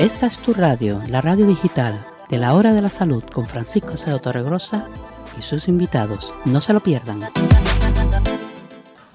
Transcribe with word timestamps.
Esta 0.00 0.26
es 0.26 0.38
tu 0.40 0.52
radio, 0.52 1.00
la 1.06 1.20
radio 1.20 1.46
digital 1.46 2.04
de 2.28 2.38
la 2.38 2.54
Hora 2.54 2.74
de 2.74 2.82
la 2.82 2.90
Salud 2.90 3.22
con 3.22 3.46
Francisco 3.46 3.96
C. 3.96 4.18
Torregrosa 4.18 4.86
y 5.38 5.42
sus 5.42 5.68
invitados. 5.68 6.34
No 6.44 6.60
se 6.60 6.72
lo 6.72 6.80
pierdan. 6.80 7.20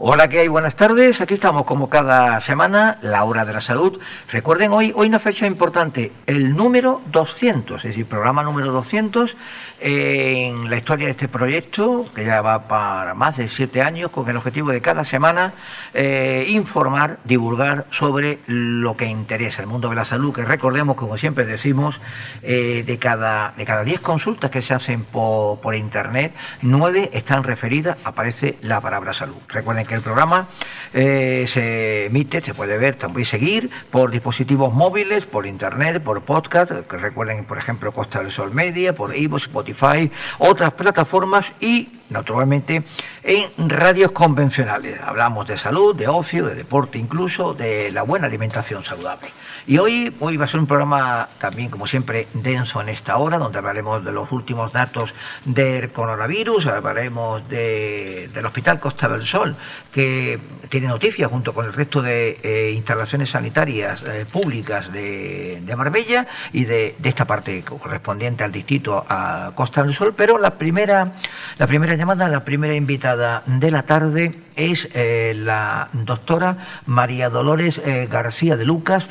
Hola, 0.02 0.30
¿qué 0.30 0.40
hay? 0.40 0.48
Buenas 0.48 0.78
tardes. 0.78 1.20
Aquí 1.20 1.34
estamos 1.34 1.66
como 1.66 1.90
cada 1.90 2.40
semana, 2.40 3.00
la 3.02 3.26
hora 3.26 3.44
de 3.44 3.52
la 3.52 3.60
salud. 3.60 4.00
Recuerden 4.32 4.72
hoy, 4.72 4.94
hoy 4.96 5.10
una 5.10 5.20
fecha 5.20 5.46
importante, 5.46 6.14
el 6.26 6.56
número 6.56 7.02
200, 7.12 7.84
es 7.84 7.84
decir, 7.84 8.06
programa 8.06 8.42
número 8.42 8.72
200 8.72 9.36
en 9.82 10.70
la 10.70 10.78
historia 10.78 11.08
de 11.08 11.12
este 11.12 11.28
proyecto, 11.28 12.06
que 12.16 12.24
ya 12.24 12.42
va 12.42 12.70
para 12.70 13.14
más 13.14 13.36
de 13.36 13.50
siete 13.50 13.82
años, 13.82 14.10
con 14.10 14.30
el 14.30 14.38
objetivo 14.38 14.72
de 14.72 14.80
cada 14.80 15.04
semana 15.04 15.54
eh, 15.94 16.46
informar, 16.48 17.20
divulgar 17.26 17.86
sobre 17.92 18.40
lo 18.48 18.96
que 18.96 19.06
interesa 19.06 19.62
el 19.62 19.68
mundo 19.68 19.90
de 19.90 19.96
la 19.96 20.06
salud, 20.06 20.34
que 20.34 20.46
recordemos, 20.46 20.96
como 20.96 21.18
siempre 21.18 21.46
decimos, 21.46 22.00
eh, 22.42 22.84
de 22.88 22.98
cada 23.00 23.54
de 23.58 23.66
cada 23.66 23.84
consultas 24.02 24.50
que 24.50 24.62
se 24.62 24.74
hacen 24.74 25.04
por, 25.04 25.60
por 25.60 25.76
internet, 25.76 26.34
nueve 26.62 27.10
están 27.12 27.44
referidas, 27.44 27.98
aparece 28.06 28.58
la 28.62 28.80
palabra 28.80 29.12
salud. 29.12 29.36
Recuerden 29.50 29.89
que 29.90 29.96
el 29.96 30.02
programa 30.02 30.48
eh, 30.94 31.46
se 31.48 32.06
emite, 32.06 32.42
se 32.42 32.54
puede 32.54 32.78
ver, 32.78 32.96
también 32.96 33.26
seguir 33.26 33.70
por 33.90 34.12
dispositivos 34.12 34.74
móviles, 34.74 35.26
por 35.26 35.46
internet, 35.46 36.02
por 36.02 36.22
podcast, 36.22 36.72
que 36.88 36.98
recuerden, 36.98 37.44
por 37.44 37.58
ejemplo, 37.58 37.92
Costa 37.92 38.20
del 38.20 38.32
Sol 38.32 38.54
Media, 38.54 38.94
por 38.94 39.16
Ivo, 39.16 39.38
Spotify, 39.38 40.12
otras 40.38 40.74
plataformas 40.74 41.52
y 41.60 41.90
naturalmente 42.10 42.84
en 43.24 43.70
radios 43.70 44.12
convencionales. 44.12 45.00
Hablamos 45.02 45.48
de 45.48 45.58
salud, 45.58 45.96
de 45.96 46.08
ocio, 46.08 46.46
de 46.46 46.56
deporte 46.56 46.98
incluso, 46.98 47.54
de 47.54 47.92
la 47.92 48.04
buena 48.04 48.28
alimentación 48.28 48.86
saludable. 48.86 49.30
Y 49.70 49.78
hoy, 49.78 50.12
hoy 50.20 50.36
va 50.36 50.46
a 50.46 50.48
ser 50.48 50.60
un 50.60 50.66
programa 50.66 51.30
también, 51.38 51.70
como 51.70 51.86
siempre, 51.86 52.28
denso 52.34 52.82
en 52.82 52.90
esta 52.90 53.18
hora, 53.18 53.38
donde 53.38 53.60
hablaremos 53.60 54.04
de 54.04 54.12
los 54.12 54.32
últimos 54.32 54.74
datos 54.74 55.14
del 55.46 55.92
coronavirus, 55.92 56.66
hablaremos 56.66 57.48
de, 57.48 58.32
del 58.34 58.46
Hospital 58.48 58.80
Costa 58.80 59.08
del 59.08 59.28
Sol, 59.28 59.56
que 59.92 60.40
tiene 60.70 60.88
noticias 60.88 61.30
junto 61.30 61.54
con 61.54 61.68
el 61.68 61.74
resto 61.74 62.02
de 62.02 62.40
eh, 62.42 62.72
instalaciones 62.76 63.30
sanitarias 63.30 64.02
eh, 64.08 64.26
públicas 64.26 64.92
de, 64.92 65.62
de, 65.64 65.76
Marbella 65.76 66.26
y 66.52 66.66
de, 66.66 66.96
de, 66.98 67.10
esta 67.10 67.26
parte 67.26 67.64
correspondiente 67.64 68.44
al 68.44 68.52
distrito 68.52 69.06
a 69.08 69.52
Costa 69.54 69.84
del 69.84 69.94
Sol, 69.94 70.16
pero 70.18 70.40
la 70.40 70.58
primera, 70.58 71.14
la 71.60 71.68
primera 71.68 71.94
llamada, 71.94 72.28
la 72.28 72.44
primera 72.44 72.74
invitada 72.74 73.44
de 73.46 73.70
la 73.70 73.84
tarde 73.84 74.32
es 74.56 74.90
eh, 74.96 75.34
la 75.38 75.90
doctora 75.94 76.58
María 76.88 77.30
Dolores 77.30 77.80
García 78.10 78.58
de 78.58 78.66
Lucas, 78.66 79.06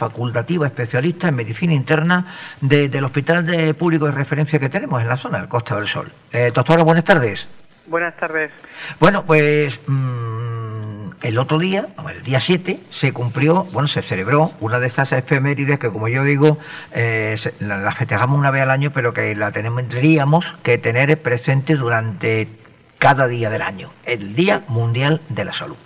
especialista 0.48 1.28
en 1.28 1.36
medicina 1.36 1.74
interna 1.74 2.26
de, 2.60 2.88
del 2.88 3.04
Hospital 3.04 3.46
de 3.46 3.74
Público 3.74 4.06
de 4.06 4.12
Referencia 4.12 4.58
que 4.58 4.68
tenemos 4.68 5.02
en 5.02 5.08
la 5.08 5.16
zona 5.16 5.38
del 5.38 5.48
Costa 5.48 5.76
del 5.76 5.86
Sol. 5.86 6.10
Eh, 6.32 6.50
doctora, 6.54 6.82
buenas 6.82 7.04
tardes. 7.04 7.46
Buenas 7.86 8.16
tardes. 8.16 8.50
Bueno, 9.00 9.24
pues 9.24 9.80
mmm, 9.86 11.10
el 11.22 11.38
otro 11.38 11.58
día, 11.58 11.88
el 12.14 12.22
día 12.22 12.40
7, 12.40 12.80
se 12.90 13.12
cumplió, 13.12 13.64
bueno, 13.72 13.88
se 13.88 14.02
celebró 14.02 14.52
una 14.60 14.78
de 14.78 14.86
estas 14.86 15.12
efemérides 15.12 15.78
que, 15.78 15.90
como 15.90 16.08
yo 16.08 16.22
digo, 16.22 16.58
eh, 16.92 17.36
la, 17.60 17.78
la, 17.78 17.92
festejamos 17.92 18.38
una 18.38 18.50
vez 18.50 18.62
al 18.62 18.70
año, 18.70 18.90
pero 18.92 19.12
que 19.12 19.34
la 19.34 19.50
tendríamos 19.50 20.54
que 20.62 20.78
tener 20.78 21.20
presente 21.20 21.74
durante 21.74 22.48
cada 22.98 23.28
día 23.28 23.48
del 23.48 23.62
año, 23.62 23.90
el 24.04 24.34
Día 24.34 24.64
Mundial 24.68 25.20
de 25.28 25.44
la 25.44 25.52
Salud. 25.52 25.76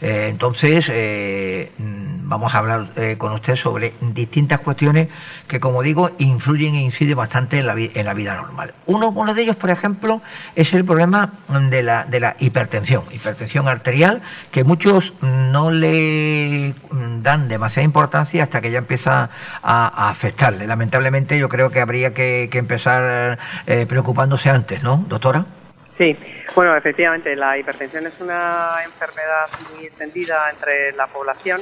Eh, 0.00 0.28
entonces, 0.30 0.88
eh, 0.90 1.72
vamos 1.78 2.54
a 2.54 2.58
hablar 2.58 2.88
eh, 2.96 3.16
con 3.18 3.32
usted 3.32 3.56
sobre 3.56 3.94
distintas 4.00 4.60
cuestiones 4.60 5.08
que, 5.48 5.58
como 5.58 5.82
digo, 5.82 6.12
influyen 6.18 6.74
e 6.74 6.82
inciden 6.82 7.16
bastante 7.16 7.58
en 7.58 7.66
la, 7.66 8.14
vida 8.14 8.36
normal. 8.36 8.74
Uno, 8.86 9.34
de 9.34 9.42
ellos, 9.42 9.56
por 9.56 9.70
ejemplo, 9.70 10.22
es 10.54 10.72
el 10.72 10.84
problema 10.84 11.32
de 11.70 11.82
la, 11.82 12.04
de 12.04 12.20
la 12.20 12.36
hipertensión, 12.38 13.04
hipertensión 13.10 13.66
arterial, 13.66 14.22
que 14.52 14.62
muchos 14.62 15.14
no 15.22 15.70
le 15.70 16.74
dan 17.22 17.48
demasiada 17.48 17.84
importancia 17.84 18.44
hasta 18.44 18.60
que 18.60 18.70
ya 18.70 18.78
empieza 18.78 19.30
a, 19.62 20.06
a 20.06 20.10
afectarle. 20.10 20.66
Lamentablemente, 20.66 21.38
yo 21.38 21.48
creo 21.48 21.70
que 21.70 21.80
habría 21.80 22.14
que 22.14 22.48
empezar 22.52 23.38
preocupándose 23.88 24.50
antes, 24.50 24.82
¿no, 24.82 25.04
doctora? 25.08 25.46
Sí, 25.98 26.16
bueno, 26.54 26.76
efectivamente, 26.76 27.34
la 27.34 27.58
hipertensión 27.58 28.06
es 28.06 28.20
una 28.20 28.76
enfermedad 28.84 29.46
muy 29.74 29.86
extendida 29.86 30.48
entre 30.48 30.92
la 30.92 31.08
población 31.08 31.60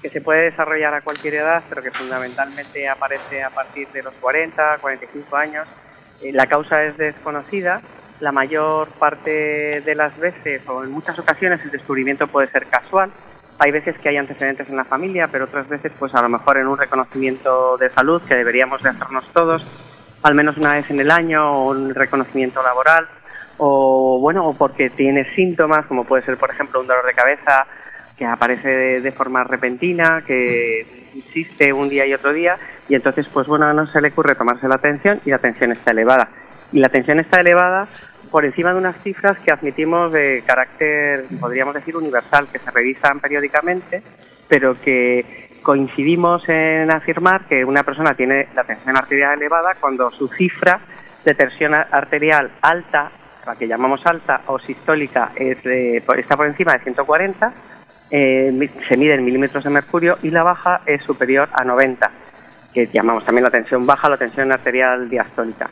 que 0.00 0.08
se 0.08 0.22
puede 0.22 0.44
desarrollar 0.44 0.94
a 0.94 1.02
cualquier 1.02 1.34
edad, 1.34 1.62
pero 1.68 1.82
que 1.82 1.90
fundamentalmente 1.90 2.88
aparece 2.88 3.44
a 3.44 3.50
partir 3.50 3.86
de 3.88 4.02
los 4.02 4.14
40, 4.14 4.78
45 4.78 5.36
años. 5.36 5.68
La 6.22 6.46
causa 6.46 6.84
es 6.84 6.96
desconocida. 6.96 7.82
La 8.20 8.32
mayor 8.32 8.88
parte 8.92 9.82
de 9.82 9.94
las 9.94 10.16
veces, 10.18 10.66
o 10.66 10.82
en 10.82 10.90
muchas 10.90 11.18
ocasiones, 11.18 11.60
el 11.62 11.70
descubrimiento 11.70 12.28
puede 12.28 12.48
ser 12.48 12.66
casual. 12.68 13.10
Hay 13.58 13.72
veces 13.72 13.98
que 13.98 14.08
hay 14.08 14.16
antecedentes 14.16 14.70
en 14.70 14.76
la 14.76 14.84
familia, 14.84 15.28
pero 15.28 15.44
otras 15.44 15.68
veces, 15.68 15.92
pues 15.98 16.14
a 16.14 16.22
lo 16.22 16.30
mejor 16.30 16.56
en 16.56 16.66
un 16.66 16.78
reconocimiento 16.78 17.76
de 17.76 17.90
salud 17.90 18.22
que 18.22 18.36
deberíamos 18.36 18.82
de 18.82 18.88
hacernos 18.88 19.26
todos, 19.34 19.66
al 20.22 20.34
menos 20.34 20.56
una 20.56 20.74
vez 20.74 20.90
en 20.90 21.00
el 21.00 21.10
año, 21.10 21.52
o 21.52 21.70
un 21.72 21.94
reconocimiento 21.94 22.62
laboral 22.62 23.06
o 23.58 24.18
bueno, 24.20 24.48
o 24.48 24.54
porque 24.54 24.90
tiene 24.90 25.24
síntomas, 25.34 25.86
como 25.86 26.04
puede 26.04 26.24
ser, 26.24 26.36
por 26.36 26.50
ejemplo, 26.50 26.80
un 26.80 26.86
dolor 26.86 27.06
de 27.06 27.14
cabeza 27.14 27.66
que 28.16 28.24
aparece 28.24 29.00
de, 29.00 29.12
forma 29.12 29.44
repentina, 29.44 30.22
que 30.26 30.86
insiste 31.14 31.72
un 31.72 31.88
día 31.88 32.06
y 32.06 32.14
otro 32.14 32.32
día, 32.32 32.56
y 32.88 32.94
entonces, 32.94 33.28
pues 33.28 33.46
bueno, 33.46 33.72
no 33.72 33.86
se 33.86 34.00
le 34.00 34.08
ocurre 34.08 34.34
tomarse 34.34 34.68
la 34.68 34.76
atención 34.76 35.20
y 35.24 35.30
la 35.30 35.38
tensión 35.38 35.72
está 35.72 35.90
elevada. 35.90 36.28
Y 36.72 36.80
la 36.80 36.88
tensión 36.88 37.20
está 37.20 37.40
elevada 37.40 37.86
por 38.30 38.44
encima 38.44 38.72
de 38.72 38.78
unas 38.78 38.96
cifras 39.02 39.38
que 39.38 39.52
admitimos 39.52 40.12
de 40.12 40.42
carácter, 40.46 41.24
podríamos 41.38 41.74
decir, 41.74 41.96
universal, 41.96 42.48
que 42.50 42.58
se 42.58 42.70
revisan 42.70 43.20
periódicamente, 43.20 44.02
pero 44.48 44.74
que 44.74 45.48
coincidimos 45.62 46.48
en 46.48 46.90
afirmar 46.90 47.44
que 47.46 47.64
una 47.64 47.82
persona 47.82 48.14
tiene 48.14 48.48
la 48.54 48.64
tensión 48.64 48.96
arterial 48.96 49.34
elevada 49.34 49.74
cuando 49.80 50.10
su 50.10 50.28
cifra 50.28 50.80
de 51.24 51.34
tensión 51.34 51.74
arterial 51.74 52.50
alta 52.62 53.10
la 53.46 53.54
que 53.54 53.68
llamamos 53.68 54.04
alta 54.04 54.42
o 54.46 54.58
sistólica 54.58 55.30
es 55.36 55.58
está 55.64 56.36
por 56.36 56.46
encima 56.46 56.72
de 56.72 56.80
140, 56.80 57.52
eh, 58.10 58.70
se 58.88 58.96
mide 58.96 59.14
en 59.14 59.24
milímetros 59.24 59.64
de 59.64 59.70
mercurio 59.70 60.18
y 60.22 60.30
la 60.30 60.42
baja 60.42 60.82
es 60.86 61.02
superior 61.02 61.48
a 61.52 61.64
90, 61.64 62.10
que 62.74 62.88
llamamos 62.92 63.24
también 63.24 63.44
la 63.44 63.50
tensión 63.50 63.86
baja, 63.86 64.08
la 64.08 64.16
tensión 64.16 64.52
arterial 64.52 65.08
diastólica. 65.08 65.70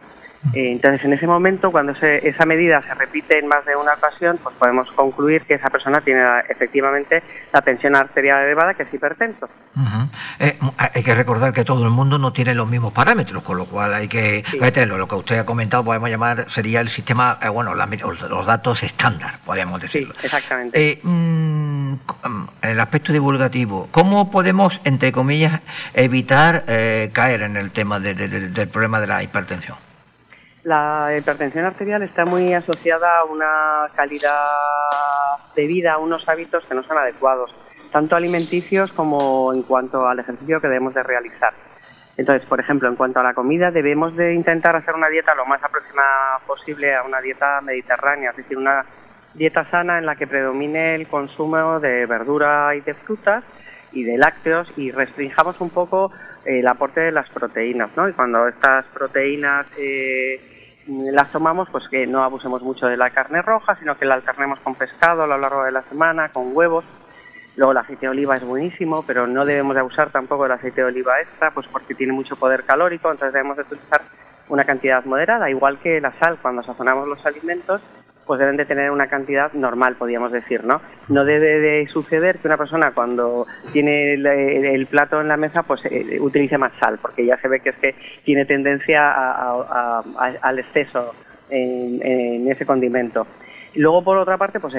Eh, 0.52 0.70
entonces, 0.72 1.04
en 1.04 1.12
ese 1.14 1.26
momento, 1.26 1.70
cuando 1.72 1.94
se, 1.94 2.28
esa 2.28 2.44
medida 2.44 2.82
se 2.82 2.92
repite 2.94 3.38
en 3.38 3.48
más 3.48 3.64
de 3.64 3.74
una 3.76 3.94
ocasión, 3.94 4.38
pues 4.42 4.54
podemos 4.56 4.90
concluir 4.92 5.42
que 5.42 5.54
esa 5.54 5.70
persona 5.70 6.00
tiene 6.00 6.22
efectivamente 6.48 7.22
la 7.52 7.62
tensión 7.62 7.96
arterial 7.96 8.44
elevada, 8.44 8.74
que 8.74 8.82
es 8.82 8.92
hipertenso. 8.92 9.48
Uh 9.74 9.80
-huh. 9.80 10.08
eh, 10.40 10.58
hay 10.76 11.02
que 11.02 11.14
recordar 11.14 11.52
que 11.52 11.64
todo 11.64 11.84
el 11.84 11.90
mundo 11.90 12.18
no 12.18 12.32
tiene 12.32 12.54
los 12.54 12.68
mismos 12.68 12.92
parámetros, 12.92 13.42
con 13.42 13.56
lo 13.56 13.64
cual 13.64 13.94
hay 13.94 14.06
que 14.06 14.44
sí. 14.50 14.58
meterlo. 14.60 14.98
Lo 14.98 15.08
que 15.08 15.14
usted 15.14 15.38
ha 15.38 15.46
comentado, 15.46 15.82
podemos 15.82 16.10
llamar, 16.10 16.46
sería 16.50 16.80
el 16.80 16.88
sistema, 16.88 17.38
eh, 17.42 17.48
bueno, 17.48 17.74
la, 17.74 17.86
los 17.86 18.46
datos 18.46 18.82
estándar, 18.82 19.36
podemos 19.44 19.80
decirlo. 19.80 20.14
Sí, 20.20 20.26
exactamente. 20.26 21.00
Mmm, 21.02 21.94
el 22.62 22.80
aspecto 22.80 23.12
divulgativo, 23.12 23.88
¿cómo 23.90 24.30
podemos, 24.30 24.80
entre 24.84 25.10
comillas, 25.10 25.60
evitar 25.94 26.64
eh, 26.68 27.10
caer 27.12 27.42
en 27.42 27.56
el 27.56 27.70
tema 27.70 27.98
de, 27.98 28.14
de, 28.14 28.28
de, 28.28 28.48
del 28.50 28.68
problema 28.68 29.00
de 29.00 29.06
la 29.06 29.22
hipertensión? 29.22 29.76
La 30.64 31.14
hipertensión 31.14 31.66
arterial 31.66 32.02
está 32.02 32.24
muy 32.24 32.54
asociada 32.54 33.18
a 33.18 33.24
una 33.24 33.86
calidad 33.94 34.32
de 35.54 35.66
vida, 35.66 35.92
a 35.92 35.98
unos 35.98 36.26
hábitos 36.26 36.64
que 36.64 36.74
no 36.74 36.82
son 36.82 36.96
adecuados, 36.96 37.54
tanto 37.92 38.16
alimenticios 38.16 38.90
como 38.92 39.52
en 39.52 39.62
cuanto 39.62 40.08
al 40.08 40.20
ejercicio 40.20 40.62
que 40.62 40.68
debemos 40.68 40.94
de 40.94 41.02
realizar. 41.02 41.52
Entonces, 42.16 42.48
por 42.48 42.60
ejemplo, 42.60 42.88
en 42.88 42.96
cuanto 42.96 43.20
a 43.20 43.22
la 43.22 43.34
comida, 43.34 43.70
debemos 43.70 44.16
de 44.16 44.32
intentar 44.32 44.74
hacer 44.74 44.94
una 44.94 45.10
dieta 45.10 45.34
lo 45.34 45.44
más 45.44 45.62
aproximada 45.62 46.38
posible 46.46 46.94
a 46.94 47.02
una 47.02 47.20
dieta 47.20 47.60
mediterránea, 47.60 48.30
es 48.30 48.36
decir, 48.38 48.56
una 48.56 48.86
dieta 49.34 49.68
sana 49.70 49.98
en 49.98 50.06
la 50.06 50.16
que 50.16 50.26
predomine 50.26 50.94
el 50.94 51.08
consumo 51.08 51.78
de 51.78 52.06
verdura 52.06 52.74
y 52.74 52.80
de 52.80 52.94
frutas 52.94 53.44
y 53.92 54.04
de 54.04 54.16
lácteos 54.16 54.66
y 54.78 54.92
restringamos 54.92 55.60
un 55.60 55.68
poco 55.68 56.10
el 56.46 56.66
aporte 56.66 57.00
de 57.00 57.12
las 57.12 57.28
proteínas, 57.28 57.90
¿no? 57.96 58.08
Y 58.08 58.12
cuando 58.14 58.48
estas 58.48 58.86
proteínas 58.86 59.66
eh, 59.78 60.53
las 60.86 61.30
tomamos, 61.32 61.68
pues 61.70 61.88
que 61.88 62.06
no 62.06 62.22
abusemos 62.22 62.62
mucho 62.62 62.86
de 62.86 62.96
la 62.96 63.10
carne 63.10 63.42
roja, 63.42 63.76
sino 63.76 63.96
que 63.96 64.04
la 64.04 64.14
alternemos 64.14 64.60
con 64.60 64.74
pescado 64.74 65.22
a 65.22 65.26
lo 65.26 65.38
largo 65.38 65.64
de 65.64 65.72
la 65.72 65.82
semana, 65.82 66.28
con 66.28 66.54
huevos. 66.54 66.84
Luego 67.56 67.72
el 67.72 67.78
aceite 67.78 68.06
de 68.06 68.10
oliva 68.10 68.36
es 68.36 68.44
buenísimo, 68.44 69.04
pero 69.06 69.26
no 69.26 69.44
debemos 69.44 69.74
de 69.74 69.80
abusar 69.80 70.10
tampoco 70.10 70.42
del 70.42 70.52
aceite 70.52 70.80
de 70.80 70.88
oliva 70.88 71.20
extra, 71.20 71.52
pues 71.52 71.66
porque 71.68 71.94
tiene 71.94 72.12
mucho 72.12 72.36
poder 72.36 72.64
calórico, 72.64 73.10
entonces 73.10 73.32
debemos 73.32 73.56
de 73.56 73.62
utilizar 73.62 74.02
una 74.48 74.64
cantidad 74.64 75.04
moderada, 75.04 75.48
igual 75.48 75.78
que 75.78 76.00
la 76.00 76.12
sal, 76.18 76.38
cuando 76.42 76.62
sazonamos 76.62 77.08
los 77.08 77.24
alimentos, 77.24 77.80
pues 78.26 78.40
deben 78.40 78.56
de 78.56 78.64
tener 78.64 78.90
una 78.90 79.08
cantidad 79.08 79.52
normal, 79.52 79.96
podríamos 79.96 80.32
decir, 80.32 80.64
¿no? 80.64 80.80
No 81.08 81.24
debe 81.24 81.60
de 81.60 81.86
suceder 81.88 82.38
que 82.38 82.48
una 82.48 82.56
persona 82.56 82.92
cuando 82.92 83.46
tiene 83.72 84.14
el, 84.14 84.86
plato 84.86 85.20
en 85.20 85.28
la 85.28 85.36
mesa, 85.36 85.62
pues 85.62 85.84
eh, 85.84 86.18
utilice 86.20 86.58
más 86.58 86.72
sal, 86.80 86.98
porque 87.00 87.24
ya 87.24 87.36
se 87.38 87.48
ve 87.48 87.60
que 87.60 87.70
es 87.70 87.76
que 87.76 87.94
tiene 88.24 88.44
tendencia 88.44 89.12
al 90.42 90.58
exceso 90.58 91.14
en, 91.50 92.50
ese 92.50 92.66
condimento. 92.66 93.26
Luego, 93.76 94.04
por 94.04 94.16
otra 94.16 94.38
parte, 94.38 94.60
pues 94.60 94.74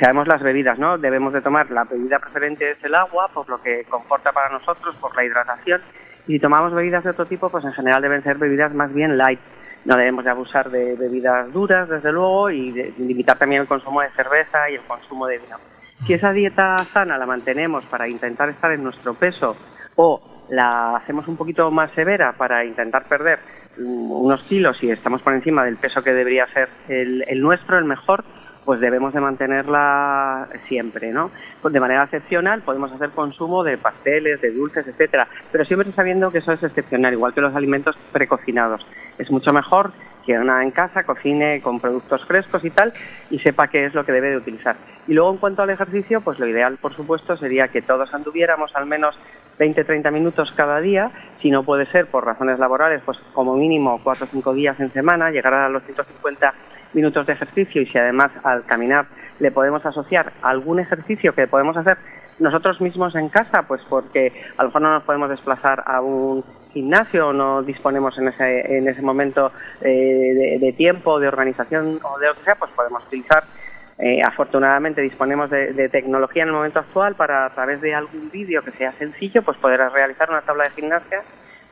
sabemos 0.00 0.26
las 0.26 0.42
bebidas, 0.42 0.78
¿no? 0.78 0.98
Debemos 0.98 1.32
de 1.32 1.40
tomar 1.40 1.70
la 1.70 1.84
bebida 1.84 2.18
preferente 2.18 2.72
es 2.72 2.82
el 2.82 2.94
agua, 2.96 3.28
por 3.32 3.48
lo 3.48 3.62
que 3.62 3.84
conforta 3.84 4.32
para 4.32 4.50
nosotros, 4.50 4.96
por 4.96 5.14
la 5.14 5.24
hidratación. 5.24 5.80
Y 6.26 6.32
si 6.32 6.38
tomamos 6.40 6.74
bebidas 6.74 7.04
de 7.04 7.10
otro 7.10 7.26
tipo, 7.26 7.48
pues 7.48 7.64
en 7.64 7.72
general 7.72 8.02
deben 8.02 8.22
ser 8.22 8.38
bebidas 8.38 8.74
más 8.74 8.92
bien 8.92 9.16
light, 9.16 9.38
no 9.84 9.96
debemos 9.96 10.24
de 10.24 10.30
abusar 10.30 10.70
de 10.70 10.94
bebidas 10.96 11.52
duras, 11.52 11.88
desde 11.88 12.12
luego, 12.12 12.50
y 12.50 12.70
limitar 12.98 13.38
también 13.38 13.62
el 13.62 13.68
consumo 13.68 14.02
de 14.02 14.10
cerveza 14.10 14.68
y 14.70 14.74
el 14.74 14.82
consumo 14.82 15.26
de 15.26 15.38
vino. 15.38 15.56
Si 16.06 16.14
esa 16.14 16.32
dieta 16.32 16.78
sana 16.92 17.18
la 17.18 17.26
mantenemos 17.26 17.84
para 17.86 18.08
intentar 18.08 18.48
estar 18.48 18.72
en 18.72 18.82
nuestro 18.82 19.14
peso 19.14 19.56
o 19.96 20.20
la 20.50 20.96
hacemos 20.96 21.28
un 21.28 21.36
poquito 21.36 21.70
más 21.70 21.90
severa 21.92 22.32
para 22.32 22.64
intentar 22.64 23.04
perder 23.04 23.38
mm, 23.78 24.10
unos 24.10 24.42
kilos 24.42 24.82
y 24.82 24.90
estamos 24.90 25.22
por 25.22 25.34
encima 25.34 25.64
del 25.64 25.76
peso 25.76 26.02
que 26.02 26.12
debería 26.12 26.46
ser 26.52 26.68
el, 26.88 27.24
el 27.28 27.40
nuestro, 27.40 27.78
el 27.78 27.84
mejor, 27.84 28.24
pues 28.70 28.78
debemos 28.78 29.12
de 29.12 29.20
mantenerla 29.20 30.46
siempre, 30.68 31.10
¿no? 31.10 31.32
Pues 31.60 31.74
de 31.74 31.80
manera 31.80 32.04
excepcional 32.04 32.62
podemos 32.62 32.92
hacer 32.92 33.10
consumo 33.10 33.64
de 33.64 33.76
pasteles, 33.76 34.40
de 34.40 34.52
dulces, 34.52 34.86
etcétera, 34.86 35.26
pero 35.50 35.64
siempre 35.64 35.90
sabiendo 35.90 36.30
que 36.30 36.38
eso 36.38 36.52
es 36.52 36.62
excepcional, 36.62 37.12
igual 37.12 37.34
que 37.34 37.40
los 37.40 37.56
alimentos 37.56 37.96
precocinados. 38.12 38.86
Es 39.18 39.28
mucho 39.28 39.52
mejor 39.52 39.90
que 40.24 40.38
una 40.38 40.62
en 40.62 40.70
casa 40.70 41.02
cocine 41.02 41.60
con 41.60 41.80
productos 41.80 42.24
frescos 42.26 42.64
y 42.64 42.70
tal 42.70 42.92
y 43.28 43.40
sepa 43.40 43.66
qué 43.66 43.86
es 43.86 43.92
lo 43.92 44.06
que 44.06 44.12
debe 44.12 44.30
de 44.30 44.36
utilizar. 44.36 44.76
Y 45.08 45.14
luego 45.14 45.32
en 45.32 45.38
cuanto 45.38 45.62
al 45.62 45.70
ejercicio, 45.70 46.20
pues 46.20 46.38
lo 46.38 46.46
ideal, 46.46 46.76
por 46.76 46.94
supuesto, 46.94 47.36
sería 47.36 47.66
que 47.66 47.82
todos 47.82 48.14
anduviéramos 48.14 48.76
al 48.76 48.86
menos 48.86 49.18
20-30 49.58 50.12
minutos 50.12 50.52
cada 50.54 50.80
día, 50.80 51.10
si 51.42 51.50
no 51.50 51.64
puede 51.64 51.86
ser 51.86 52.06
por 52.06 52.24
razones 52.24 52.60
laborales, 52.60 53.02
pues 53.04 53.18
como 53.32 53.56
mínimo 53.56 53.98
4 54.00 54.26
o 54.26 54.28
5 54.28 54.54
días 54.54 54.78
en 54.78 54.92
semana, 54.92 55.32
llegar 55.32 55.54
a 55.54 55.68
los 55.68 55.82
150 55.82 56.54
minutos 56.92 57.26
de 57.26 57.32
ejercicio 57.32 57.82
y 57.82 57.86
si 57.86 57.98
además 57.98 58.30
al 58.42 58.64
caminar 58.64 59.06
le 59.38 59.50
podemos 59.50 59.84
asociar 59.86 60.32
algún 60.42 60.80
ejercicio 60.80 61.34
que 61.34 61.46
podemos 61.46 61.76
hacer 61.76 61.98
nosotros 62.40 62.80
mismos 62.80 63.14
en 63.14 63.28
casa, 63.28 63.62
pues 63.62 63.82
porque 63.88 64.32
a 64.56 64.62
lo 64.62 64.68
mejor 64.68 64.82
no 64.82 64.92
nos 64.94 65.02
podemos 65.04 65.28
desplazar 65.28 65.82
a 65.86 66.00
un 66.00 66.42
gimnasio 66.72 67.28
o 67.28 67.32
no 67.32 67.62
disponemos 67.62 68.16
en 68.18 68.28
ese, 68.28 68.78
en 68.78 68.88
ese 68.88 69.02
momento 69.02 69.52
eh, 69.82 70.58
de, 70.58 70.72
tiempo, 70.72 71.20
de 71.20 71.28
organización 71.28 72.00
o 72.02 72.18
de 72.18 72.28
lo 72.28 72.34
que 72.34 72.44
sea, 72.44 72.54
pues 72.54 72.70
podemos 72.72 73.04
utilizar. 73.06 73.44
Eh, 73.98 74.22
afortunadamente 74.26 75.02
disponemos 75.02 75.50
de, 75.50 75.90
tecnología 75.90 76.44
en 76.44 76.48
el 76.48 76.54
momento 76.54 76.78
actual 76.78 77.16
para 77.16 77.44
a 77.44 77.50
través 77.50 77.82
de 77.82 77.94
algún 77.94 78.30
vídeo 78.30 78.62
que 78.62 78.70
sea 78.70 78.92
sencillo, 78.92 79.42
pues 79.42 79.58
poder 79.58 79.78
realizar 79.92 80.30
una 80.30 80.40
tabla 80.40 80.64
de 80.64 80.70
gimnasia 80.70 81.22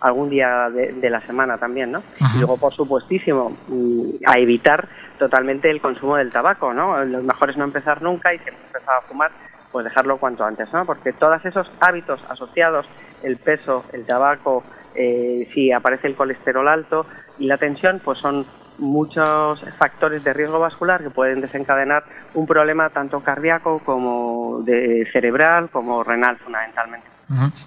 algún 0.00 0.28
día 0.28 0.68
de, 0.70 1.10
la 1.10 1.20
semana 1.22 1.56
también, 1.56 1.90
¿no? 1.90 2.02
Y 2.34 2.38
luego, 2.38 2.56
por 2.56 2.72
supuestísimo, 2.74 3.56
mm, 3.66 4.24
a 4.26 4.38
evitar 4.38 4.86
totalmente 5.18 5.70
el 5.70 5.80
consumo 5.80 6.16
del 6.16 6.30
tabaco, 6.30 6.72
¿no? 6.72 7.04
Lo 7.04 7.22
mejor 7.22 7.50
es 7.50 7.56
no 7.56 7.64
empezar 7.64 8.02
nunca 8.02 8.32
y 8.32 8.38
si 8.38 8.48
hemos 8.48 8.60
empezado 8.66 8.98
a 8.98 9.02
fumar, 9.02 9.30
pues 9.70 9.84
dejarlo 9.84 10.18
cuanto 10.18 10.44
antes, 10.44 10.72
¿no? 10.72 10.84
Porque 10.86 11.12
todos 11.12 11.44
esos 11.44 11.70
hábitos 11.80 12.20
asociados, 12.28 12.86
el 13.22 13.36
peso, 13.36 13.84
el 13.92 14.06
tabaco, 14.06 14.64
eh, 14.94 15.48
si 15.52 15.72
aparece 15.72 16.08
el 16.08 16.16
colesterol 16.16 16.66
alto 16.68 17.06
y 17.38 17.46
la 17.46 17.58
tensión, 17.58 18.00
pues 18.02 18.18
son 18.18 18.46
muchos 18.78 19.64
factores 19.76 20.22
de 20.24 20.32
riesgo 20.32 20.58
vascular 20.58 21.02
que 21.02 21.10
pueden 21.10 21.40
desencadenar 21.40 22.04
un 22.34 22.46
problema 22.46 22.90
tanto 22.90 23.20
cardíaco 23.20 23.80
como 23.80 24.60
de 24.64 25.06
cerebral 25.12 25.68
como 25.70 26.04
renal 26.04 26.38
fundamentalmente. 26.38 27.06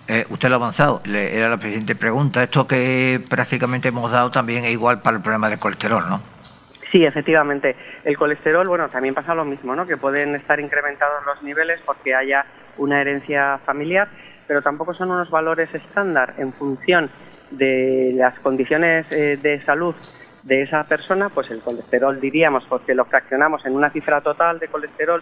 Eh, 0.07 0.25
usted 0.29 0.49
lo 0.49 0.55
ha 0.55 0.57
avanzado, 0.57 1.01
le, 1.05 1.37
era 1.37 1.49
la 1.49 1.57
siguiente 1.59 1.95
pregunta. 1.95 2.41
Esto 2.41 2.67
que 2.67 3.23
prácticamente 3.29 3.89
hemos 3.89 4.11
dado 4.11 4.31
también 4.31 4.65
es 4.65 4.71
igual 4.71 5.01
para 5.01 5.17
el 5.17 5.23
problema 5.23 5.49
del 5.49 5.59
colesterol, 5.59 6.03
¿no? 6.09 6.19
Sí, 6.91 7.05
efectivamente. 7.05 7.75
El 8.03 8.17
colesterol, 8.17 8.67
bueno, 8.67 8.89
también 8.89 9.15
pasa 9.15 9.33
lo 9.33 9.45
mismo, 9.45 9.75
¿no? 9.75 9.87
Que 9.87 9.97
pueden 9.97 10.35
estar 10.35 10.59
incrementados 10.59 11.25
los 11.25 11.41
niveles 11.41 11.79
porque 11.85 12.13
haya 12.13 12.45
una 12.77 12.99
herencia 12.99 13.59
familiar, 13.65 14.09
pero 14.47 14.61
tampoco 14.61 14.93
son 14.93 15.11
unos 15.11 15.29
valores 15.29 15.73
estándar 15.73 16.33
en 16.37 16.51
función 16.51 17.09
de 17.51 18.11
las 18.15 18.37
condiciones 18.39 19.05
eh, 19.11 19.37
de 19.41 19.61
salud 19.63 19.95
de 20.43 20.63
esa 20.63 20.83
persona, 20.83 21.29
pues 21.29 21.49
el 21.51 21.61
colesterol 21.61 22.19
diríamos, 22.19 22.65
porque 22.67 22.95
lo 22.95 23.05
fraccionamos 23.05 23.65
en 23.65 23.75
una 23.75 23.89
cifra 23.91 24.21
total 24.21 24.59
de 24.59 24.67
colesterol 24.67 25.21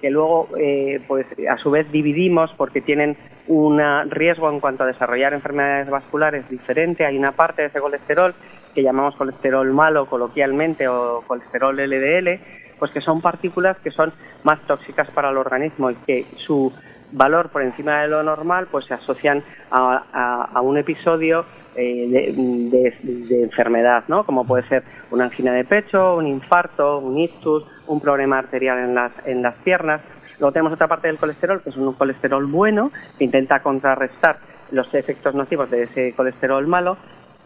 que 0.00 0.10
luego 0.10 0.48
eh, 0.58 1.00
pues 1.06 1.26
a 1.50 1.58
su 1.58 1.70
vez 1.70 1.90
dividimos 1.92 2.50
porque 2.56 2.80
tienen 2.80 3.16
un 3.48 3.80
riesgo 4.08 4.48
en 4.50 4.60
cuanto 4.60 4.84
a 4.84 4.86
desarrollar 4.86 5.34
enfermedades 5.34 5.90
vasculares 5.90 6.48
diferente. 6.48 7.04
Hay 7.04 7.18
una 7.18 7.32
parte 7.32 7.62
de 7.62 7.68
ese 7.68 7.80
colesterol 7.80 8.34
que 8.74 8.82
llamamos 8.82 9.16
colesterol 9.16 9.70
malo 9.72 10.06
coloquialmente 10.06 10.88
o 10.88 11.22
colesterol 11.26 11.76
LDL, 11.76 12.40
pues 12.78 12.90
que 12.92 13.00
son 13.00 13.20
partículas 13.20 13.76
que 13.78 13.90
son 13.90 14.12
más 14.42 14.60
tóxicas 14.66 15.08
para 15.10 15.30
el 15.30 15.36
organismo 15.36 15.90
y 15.90 15.94
que 15.96 16.26
su 16.36 16.72
valor 17.12 17.48
por 17.50 17.62
encima 17.62 18.02
de 18.02 18.08
lo 18.08 18.22
normal 18.22 18.68
pues 18.70 18.86
se 18.86 18.94
asocian 18.94 19.42
a, 19.70 20.60
un 20.62 20.78
episodio 20.78 21.44
eh, 21.74 22.32
de, 22.34 23.42
enfermedad, 23.42 24.04
¿no? 24.08 24.24
Como 24.24 24.44
puede 24.46 24.66
ser 24.68 24.82
una 25.10 25.24
angina 25.24 25.52
de 25.52 25.64
pecho, 25.64 26.16
un 26.16 26.26
infarto, 26.26 26.98
un 26.98 27.18
ictus, 27.18 27.64
un 27.86 28.00
problema 28.00 28.38
arterial 28.38 28.78
en 28.78 28.94
las, 28.94 29.12
en 29.24 29.42
las 29.42 29.54
piernas. 29.56 30.00
Luego 30.38 30.52
tenemos 30.52 30.72
otra 30.72 30.88
parte 30.88 31.08
del 31.08 31.18
colesterol, 31.18 31.60
que 31.62 31.70
es 31.70 31.76
un 31.76 31.92
colesterol 31.94 32.46
bueno, 32.46 32.90
que 33.18 33.24
intenta 33.24 33.60
contrarrestar 33.60 34.38
los 34.70 34.92
efectos 34.94 35.34
nocivos 35.34 35.70
de 35.70 35.82
ese 35.82 36.14
colesterol 36.14 36.66
malo, 36.66 36.96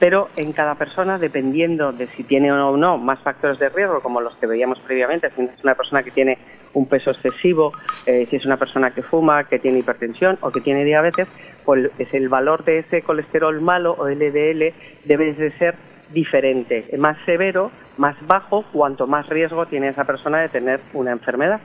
pero 0.05 0.29
en 0.37 0.53
cada 0.53 0.75
persona, 0.75 1.17
dependiendo 1.17 1.91
de 1.91 2.09
si 2.09 2.25
tiene 2.25 2.53
o 2.53 2.77
no 2.77 2.99
más 2.99 3.21
factores 3.21 3.59
de 3.59 3.71
riesgo, 3.71 4.03
como 4.03 4.21
los 4.21 4.37
que 4.37 4.47
veíamos 4.47 4.79
previamente, 4.81 5.31
si 5.31 5.41
es 5.41 5.65
una 5.65 5.75
persona 5.75 6.03
que 6.03 6.11
tiene 6.11 6.37
un 6.75 6.87
peso 6.87 7.11
excesivo, 7.11 7.73
eh, 8.05 8.27
si 8.29 8.37
es 8.37 8.45
una 8.45 8.59
persona 8.59 8.91
que 8.91 9.03
fuma, 9.03 9.45
que 9.45 9.59
tiene 9.59 9.79
hipertensión 9.79 10.37
o 10.43 10.51
que 10.51 10.61
tiene 10.61 10.85
diabetes, 10.85 11.27
pues 11.65 11.91
es 11.99 12.13
el 12.13 12.29
valor 12.29 12.65
de 12.65 12.81
ese 12.81 13.01
colesterol 13.01 13.59
malo 13.63 13.95
o 13.99 14.07
LDL 14.07 14.75
debe 15.07 15.33
de 15.33 15.51
ser 15.53 15.75
diferente, 16.13 16.85
más 16.99 17.17
severo, 17.25 17.71
más 17.97 18.15
bajo, 18.27 18.63
cuanto 18.75 19.07
más 19.07 19.27
riesgo 19.31 19.65
tiene 19.65 19.89
esa 19.89 20.05
persona 20.05 20.39
de 20.43 20.51
tener 20.51 20.81
una 20.93 21.13
enfermedad. 21.13 21.61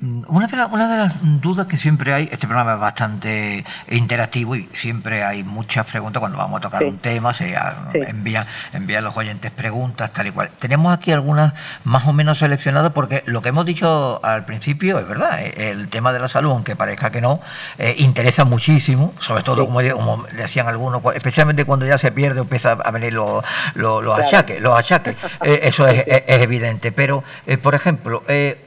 Una 0.00 0.46
de, 0.46 0.64
una 0.64 0.88
de, 0.88 0.96
las 0.96 1.12
dudas 1.40 1.66
que 1.66 1.76
siempre 1.76 2.14
hay, 2.14 2.28
este 2.30 2.46
programa 2.46 2.74
es 2.74 2.80
bastante 2.80 3.64
interactivo 3.90 4.54
y 4.54 4.68
siempre 4.72 5.24
hay 5.24 5.42
muchas 5.42 5.86
preguntas 5.86 6.20
cuando 6.20 6.38
vamos 6.38 6.58
a 6.58 6.60
tocar 6.60 6.84
un 6.84 6.98
tema, 6.98 7.34
se 7.34 7.56
envían, 7.94 8.46
envían 8.72 9.02
los 9.02 9.16
oyentes 9.16 9.50
preguntas, 9.50 10.12
tal 10.12 10.28
y 10.28 10.30
cual. 10.30 10.50
Tenemos 10.60 10.96
aquí 10.96 11.10
algunas 11.10 11.52
más 11.82 12.06
o 12.06 12.12
menos 12.12 12.38
seleccionadas 12.38 12.92
porque 12.92 13.24
lo 13.26 13.42
que 13.42 13.48
hemos 13.48 13.66
dicho 13.66 14.20
al 14.22 14.44
principio 14.44 15.00
es 15.00 15.08
verdad, 15.08 15.40
eh, 15.42 15.70
el 15.70 15.88
tema 15.88 16.12
de 16.12 16.20
la 16.20 16.28
salud, 16.28 16.52
aunque 16.52 16.76
parezca 16.76 17.10
que 17.10 17.20
no, 17.20 17.40
eh, 17.78 17.96
interesa 17.98 18.44
muchísimo, 18.44 19.14
sobre 19.18 19.42
todo 19.42 19.66
como, 19.66 19.80
como, 19.92 20.24
decían 20.32 20.68
algunos, 20.68 21.02
especialmente 21.16 21.64
cuando 21.64 21.86
ya 21.86 21.98
se 21.98 22.12
pierde 22.12 22.38
o 22.38 22.42
empieza 22.44 22.72
a 22.72 22.90
venir 22.92 23.14
los, 23.14 23.44
los, 23.74 24.18
achaques, 24.18 24.60
los 24.60 24.78
achaques, 24.78 25.16
eh, 25.44 25.60
eso 25.64 25.88
es, 25.88 26.04
evidente. 26.06 26.92
Pero, 26.92 27.24
por 27.62 27.74
ejemplo, 27.74 28.22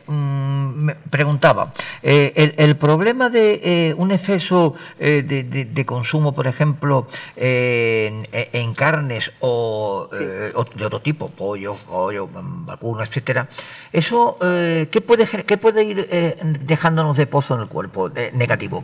mm, 0.08 0.89
preguntaba, 1.22 1.68
eh, 2.01 2.56
el, 2.58 2.75
problema 2.78 3.30
de 3.30 3.62
eh, 3.63 3.94
un 3.96 4.12
exceso 4.12 4.74
eh, 5.00 5.22
de, 5.22 5.86
consumo, 5.86 6.34
por 6.34 6.48
ejemplo, 6.48 7.06
en, 7.36 8.74
carnes 8.74 9.32
o, 9.40 10.10
de 10.12 10.86
otro 10.86 11.00
tipo, 11.00 11.30
pollo, 11.30 11.75
pollo, 11.88 12.28
vacuno, 12.32 13.04
etcétera, 13.04 13.46
¿eso 13.94 14.38
qué, 14.40 15.01
puede, 15.06 15.28
qué 15.46 15.58
puede 15.58 15.84
ir 15.84 16.08
dejándonos 16.66 17.18
de 17.18 17.28
pozo 17.28 17.54
en 17.54 17.62
el 17.62 17.68
cuerpo 17.68 18.10
negativo? 18.34 18.84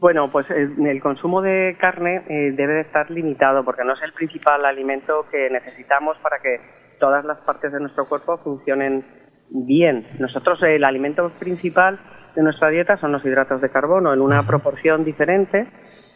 Bueno, 0.00 0.32
pues 0.32 0.46
el, 0.50 1.00
consumo 1.00 1.40
de 1.40 1.76
carne 1.78 2.24
debe 2.28 2.74
de 2.74 2.80
estar 2.80 3.08
limitado 3.12 3.64
porque 3.64 3.84
no 3.84 3.92
es 3.94 4.02
el 4.02 4.12
principal 4.12 4.64
alimento 4.64 5.26
que 5.30 5.48
necesitamos 5.50 6.16
para 6.18 6.40
que 6.40 6.60
todas 6.98 7.24
las 7.24 7.38
partes 7.38 7.70
de 7.72 7.78
nuestro 7.78 8.06
cuerpo 8.06 8.38
funcionen 8.38 9.04
bien. 9.50 10.06
Nosotros 10.18 10.62
el 10.62 10.84
alimento 10.84 11.30
principal 11.38 11.98
de 12.34 12.42
nuestra 12.42 12.68
dieta 12.68 12.96
son 12.98 13.12
los 13.12 13.24
hidratos 13.24 13.60
de 13.60 13.70
carbono 13.70 14.12
en 14.12 14.20
una 14.20 14.42
proporción 14.46 15.04
diferente 15.04 15.66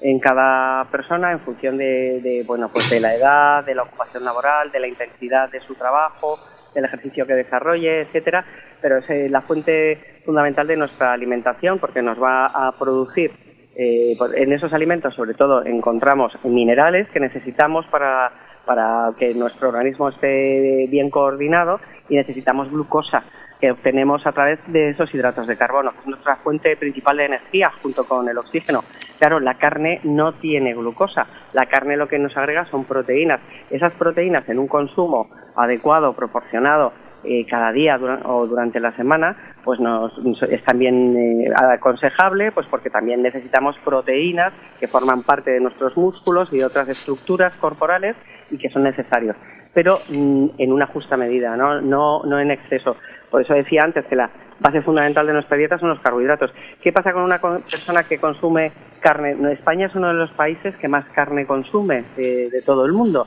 en 0.01 0.19
cada 0.19 0.85
persona 0.91 1.31
en 1.33 1.41
función 1.41 1.79
de, 1.79 2.43
bueno 2.47 2.69
pues 2.69 2.91
de 2.91 3.01
la 3.01 3.15
edad, 3.15 3.65
de 3.65 3.75
la 3.75 3.85
ocupación 3.85 4.25
laboral, 4.25 4.71
de 4.71 4.81
la 4.81 4.89
intensidad 4.89 5.51
de 5.51 5.61
su 5.61 5.75
trabajo, 5.75 6.39
del 6.75 6.85
ejercicio 6.85 7.27
que 7.27 7.35
desarrolle, 7.35 8.03
etcétera. 8.03 8.45
Pero 8.81 8.99
es 8.99 9.09
eh, 9.11 9.29
la 9.29 9.43
fuente 9.43 10.21
fundamental 10.25 10.67
de 10.67 10.77
nuestra 10.77 11.13
alimentación 11.13 11.79
porque 11.79 12.03
nos 12.03 12.21
va 12.21 12.47
a 12.47 12.73
producir 12.73 13.31
eh, 13.77 14.17
en 14.35 14.53
esos 14.53 14.73
alimentos 14.73 15.15
sobre 15.15 15.35
todo 15.35 15.65
encontramos 15.65 16.33
minerales 16.45 17.09
que 17.09 17.21
necesitamos 17.21 17.87
para 17.87 18.31
para 18.65 19.11
que 19.19 19.35
nuestro 19.35 19.69
organismo 19.69 20.09
esté 20.09 20.87
bien 20.89 21.11
coordinado 21.11 21.81
y 22.09 22.17
necesitamos 22.17 22.71
glucosa 22.71 23.25
que 23.61 23.71
obtenemos 23.71 24.27
a 24.27 24.33
través 24.33 24.59
de 24.67 24.91
esos 24.91 25.15
hidratos 25.15 25.47
de 25.47 25.57
carbono, 25.57 25.93
que 25.93 26.01
es 26.01 26.07
nuestra 26.07 26.35
fuente 26.35 26.77
principal 26.77 27.17
de 27.17 27.27
energía 27.27 27.71
junto 27.81 28.05
con 28.05 28.29
el 28.29 28.37
oxígeno. 28.37 28.81
Claro, 29.19 29.39
la 29.39 29.55
carne 29.55 30.01
no 30.03 30.33
tiene 30.33 30.75
glucosa, 30.75 31.29
la 31.53 31.67
carne 31.67 31.97
lo 31.97 32.09
que 32.09 32.19
nos 32.19 32.37
agrega 32.37 32.65
son 32.67 32.85
proteínas. 32.85 33.41
Esas 33.71 33.93
proteínas 33.93 34.49
en 34.49 34.59
un 34.59 34.67
consumo 34.67 35.31
adecuado, 35.55 36.13
proporcionado, 36.13 36.93
eh, 37.25 37.47
cada 37.49 37.71
día 37.71 38.01
o 38.25 38.49
durante 38.49 38.81
la 38.81 38.91
semana, 38.97 39.37
pues 39.63 39.79
nos, 39.79 40.13
es 40.51 40.65
también 40.65 41.17
eh, 41.17 41.53
aconsejable, 41.55 42.51
pues 42.51 42.67
porque 42.67 42.91
también 42.91 43.23
necesitamos 43.23 43.77
proteínas 43.85 44.53
que 44.81 44.89
forman 44.89 45.23
parte 45.23 45.53
de 45.53 45.61
nuestros 45.61 45.97
músculos 45.97 46.53
y 46.53 46.65
otras 46.65 46.89
estructuras 46.89 47.57
corporales 47.59 48.17
y 48.53 48.59
que 48.59 48.69
son 48.69 48.85
necesarios, 48.85 49.35
pero 49.75 49.99
mm, 50.09 50.47
en 50.59 50.73
una 50.73 50.87
justa 50.87 51.17
medida, 51.17 51.57
¿no? 51.57 51.81
No, 51.81 52.23
no 52.25 52.39
en 52.39 52.51
exceso. 52.51 52.97
Por 53.31 53.41
eso 53.41 53.55
decía 53.55 53.83
antes 53.83 54.05
que 54.05 54.15
la 54.15 54.31
base 54.61 54.83
fundamental 54.83 55.27
de 55.27 55.33
nuestra 55.33 55.57
dieta 55.57 55.79
son 55.79 55.89
los 55.89 56.01
carbohidratos. 56.01 56.53
¿Qué 56.83 56.93
pasa 56.93 57.13
con 57.13 57.23
una 57.23 57.41
persona 57.41 58.05
que 58.05 58.19
consume 58.19 58.73
carne? 59.01 59.35
España 59.53 59.87
es 59.87 59.95
uno 59.95 60.09
de 60.09 60.15
los 60.15 60.31
países 60.33 60.77
que 60.77 60.87
más 60.87 61.07
carne 61.15 61.47
consume 61.47 62.05
de, 62.17 62.63
todo 62.65 62.85
el 62.85 62.93
mundo. 62.93 63.27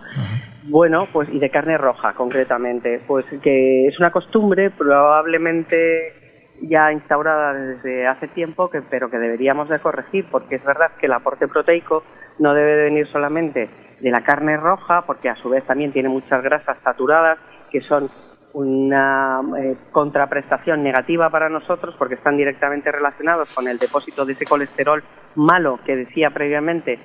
Bueno, 0.64 1.08
pues 1.12 1.28
y 1.30 1.40
de 1.40 1.50
carne 1.50 1.78
roja 1.78 2.14
concretamente, 2.14 3.02
pues 3.08 3.26
que 3.42 3.88
es 3.88 4.00
una 4.00 4.12
costumbre 4.12 4.70
probablemente 4.70 6.14
ya 6.62 6.92
instaurada 6.92 7.54
desde 7.54 8.08
hace 8.08 8.28
tiempo, 8.28 8.70
que, 8.70 8.82
pero 8.82 9.10
que 9.10 9.18
deberíamos 9.18 9.70
de 9.70 9.80
corregir, 9.80 10.26
porque 10.32 10.56
es 10.56 10.64
verdad 10.64 10.92
que 11.00 11.08
el 11.08 11.14
aporte 11.14 11.48
proteico 11.48 12.04
no 12.40 12.54
debe 12.54 12.76
de 12.76 12.84
venir 12.84 13.08
solamente 13.08 13.70
de 14.00 14.12
la 14.12 14.22
carne 14.22 14.58
roja, 14.58 15.04
porque 15.06 15.30
a 15.30 15.36
su 15.36 15.50
vez 15.50 15.64
también 15.66 15.92
tiene 15.92 16.10
muchas 16.10 16.44
grasas 16.44 16.78
saturadas 16.84 17.38
que 17.72 17.82
son 17.82 18.10
una 18.56 19.42
eh, 19.58 19.76
contraprestación 19.92 20.82
negativa 20.82 21.30
para 21.30 21.50
nosotros 21.50 21.94
porque 21.98 22.16
están 22.16 22.38
directamente 22.38 22.90
relacionados 22.90 23.54
con 23.54 23.68
el 23.68 23.78
depósito 23.78 24.26
de 24.26 24.32
ese 24.32 24.46
colesterol 24.46 25.04
malo 25.36 25.80
que 25.86 25.98
decía 25.98 26.30
previamente 26.30 26.98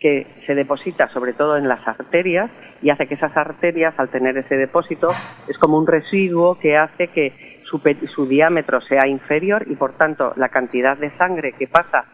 que 0.00 0.26
se 0.44 0.56
deposita 0.56 1.08
sobre 1.10 1.32
todo 1.32 1.56
en 1.56 1.68
las 1.68 1.86
arterias 1.86 2.50
y 2.82 2.90
hace 2.90 3.06
que 3.06 3.14
esas 3.14 3.36
arterias 3.36 3.94
al 3.98 4.08
tener 4.08 4.36
ese 4.36 4.56
depósito 4.56 5.08
es 5.48 5.56
como 5.58 5.78
un 5.78 5.86
residuo 5.86 6.58
que 6.58 6.76
hace 6.76 7.06
que 7.08 7.60
su, 7.62 7.80
su 8.12 8.26
diámetro 8.26 8.80
sea 8.80 9.06
inferior 9.06 9.64
y 9.68 9.76
por 9.76 9.92
tanto 9.92 10.32
la 10.34 10.48
cantidad 10.48 10.96
de 10.96 11.16
sangre 11.16 11.52
que 11.52 11.68
pasa 11.68 12.04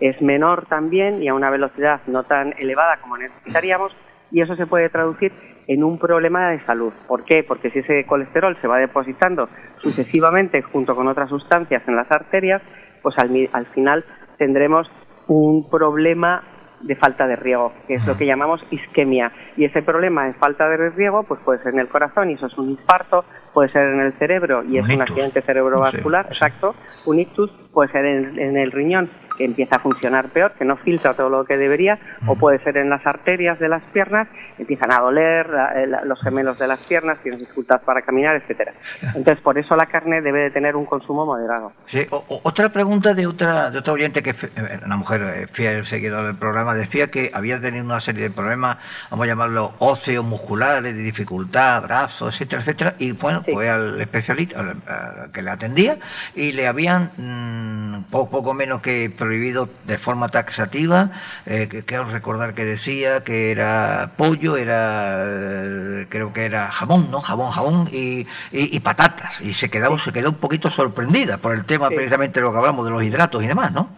es 0.00 0.20
menor 0.22 0.66
también 0.66 1.22
y 1.22 1.28
a 1.28 1.34
una 1.34 1.50
velocidad 1.50 2.00
no 2.06 2.24
tan 2.24 2.54
elevada 2.58 2.98
como 3.00 3.16
necesitaríamos 3.16 3.92
y 4.30 4.42
eso 4.42 4.56
se 4.56 4.66
puede 4.66 4.90
traducir 4.90 5.32
en 5.66 5.84
un 5.84 5.98
problema 5.98 6.50
de 6.50 6.60
salud. 6.64 6.92
¿Por 7.06 7.24
qué? 7.24 7.44
Porque 7.46 7.70
si 7.70 7.80
ese 7.80 8.04
colesterol 8.06 8.56
se 8.60 8.68
va 8.68 8.78
depositando 8.78 9.48
sucesivamente 9.78 10.62
junto 10.62 10.94
con 10.94 11.08
otras 11.08 11.28
sustancias 11.28 11.82
en 11.86 11.96
las 11.96 12.10
arterias, 12.10 12.62
pues 13.02 13.16
al, 13.18 13.30
al 13.52 13.66
final 13.66 14.04
tendremos 14.36 14.90
un 15.26 15.68
problema 15.68 16.42
de 16.80 16.94
falta 16.96 17.26
de 17.26 17.36
riego, 17.36 17.72
que 17.86 17.94
es 17.94 18.06
lo 18.06 18.16
que 18.16 18.26
llamamos 18.26 18.60
isquemia. 18.70 19.32
Y 19.56 19.64
ese 19.64 19.82
problema 19.82 20.26
de 20.26 20.34
falta 20.34 20.68
de 20.68 20.90
riego, 20.90 21.24
pues 21.24 21.40
puede 21.44 21.62
ser 21.62 21.74
en 21.74 21.80
el 21.80 21.88
corazón 21.88 22.30
y 22.30 22.34
eso 22.34 22.46
es 22.46 22.56
un 22.56 22.70
infarto, 22.70 23.24
puede 23.52 23.68
ser 23.70 23.88
en 23.88 24.00
el 24.00 24.12
cerebro 24.14 24.62
y 24.64 24.78
es 24.78 24.88
un 24.88 25.00
accidente 25.00 25.42
cerebrovascular, 25.42 26.26
exacto, 26.26 26.74
un 27.06 27.18
ictus, 27.18 27.50
puede 27.72 27.90
ser 27.90 28.04
en, 28.04 28.56
el 28.56 28.72
riñón 28.72 29.10
que 29.38 29.44
empieza 29.44 29.76
a 29.76 29.78
funcionar 29.78 30.28
peor, 30.28 30.52
que 30.58 30.64
no 30.64 30.76
filtra 30.76 31.14
todo 31.14 31.30
lo 31.30 31.44
que 31.44 31.56
debería, 31.56 31.98
o 32.26 32.34
puede 32.34 32.58
ser 32.64 32.76
en 32.76 32.90
las 32.90 33.06
arterias 33.06 33.58
de 33.58 33.68
las 33.68 33.82
piernas, 33.92 34.28
empiezan 34.58 34.92
a 34.92 35.00
doler 35.00 35.46
los 36.04 36.20
gemelos 36.20 36.58
de 36.58 36.66
las 36.66 36.80
piernas, 36.80 37.18
tienen 37.22 37.38
dificultad 37.38 37.80
para 37.82 38.02
caminar, 38.02 38.36
etcétera. 38.36 38.74
Entonces, 39.14 39.42
por 39.42 39.56
eso 39.56 39.76
la 39.76 39.86
carne 39.86 40.20
debe 40.20 40.40
de 40.40 40.50
tener 40.50 40.74
un 40.76 40.84
consumo 40.84 41.24
moderado. 41.24 41.72
Sí, 41.86 42.06
otra 42.10 42.68
pregunta 42.70 43.14
de 43.14 43.26
otra, 43.26 43.70
de 43.70 43.78
otra 43.78 43.92
oyente, 43.92 44.22
que 44.22 44.30
eh, 44.30 44.80
una 44.84 44.96
mujer 44.96 45.22
eh, 45.22 45.46
fiel 45.46 45.84
seguidora 45.84 46.26
del 46.26 46.36
programa, 46.36 46.74
decía 46.74 47.10
que 47.10 47.30
había 47.32 47.60
tenido 47.60 47.84
una 47.84 48.00
serie 48.00 48.24
de 48.24 48.30
problemas, 48.30 48.78
vamos 49.10 49.24
a 49.24 49.28
llamarlo 49.28 49.72
óseos, 49.78 50.24
musculares, 50.24 50.94
de 50.94 51.02
dificultad, 51.02 51.82
brazos, 51.82 52.34
etcétera, 52.34 52.62
etcétera, 52.62 52.94
y 52.98 53.12
bueno, 53.12 53.44
fue 53.50 53.70
al 53.70 54.00
especialista 54.00 54.60
al, 54.60 55.30
que 55.32 55.42
le 55.42 55.50
atendía 55.50 55.98
y 56.34 56.52
le 56.52 56.66
habían 56.66 57.10
mm, 57.16 58.10
poco, 58.10 58.54
menos 58.54 58.82
que 58.82 59.10
prohibido 59.28 59.68
de 59.84 59.98
forma 59.98 60.30
taxativa, 60.30 61.10
eh, 61.44 61.68
que 61.68 61.82
quiero 61.82 62.04
recordar 62.04 62.54
que 62.54 62.64
decía 62.64 63.24
que 63.24 63.50
era 63.50 64.12
pollo, 64.16 64.56
era 64.56 65.22
eh, 65.22 66.06
creo 66.08 66.32
que 66.32 66.46
era 66.46 66.72
jamón, 66.72 67.10
¿no? 67.10 67.20
Jamón, 67.20 67.50
jamón 67.50 67.88
y, 67.92 68.26
y, 68.52 68.80
patatas. 68.80 69.38
Y 69.42 69.52
se 69.52 69.68
quedó, 69.68 69.98
se 69.98 70.14
quedó 70.14 70.30
un 70.30 70.36
poquito 70.36 70.70
sorprendida 70.70 71.36
por 71.36 71.54
el 71.54 71.66
tema 71.66 71.90
precisamente 71.90 72.40
de 72.40 72.46
lo 72.46 72.52
que 72.52 72.58
hablamos 72.58 72.86
de 72.86 72.90
los 72.90 73.02
hidratos 73.02 73.44
y 73.44 73.46
demás, 73.46 73.70
¿no? 73.70 73.90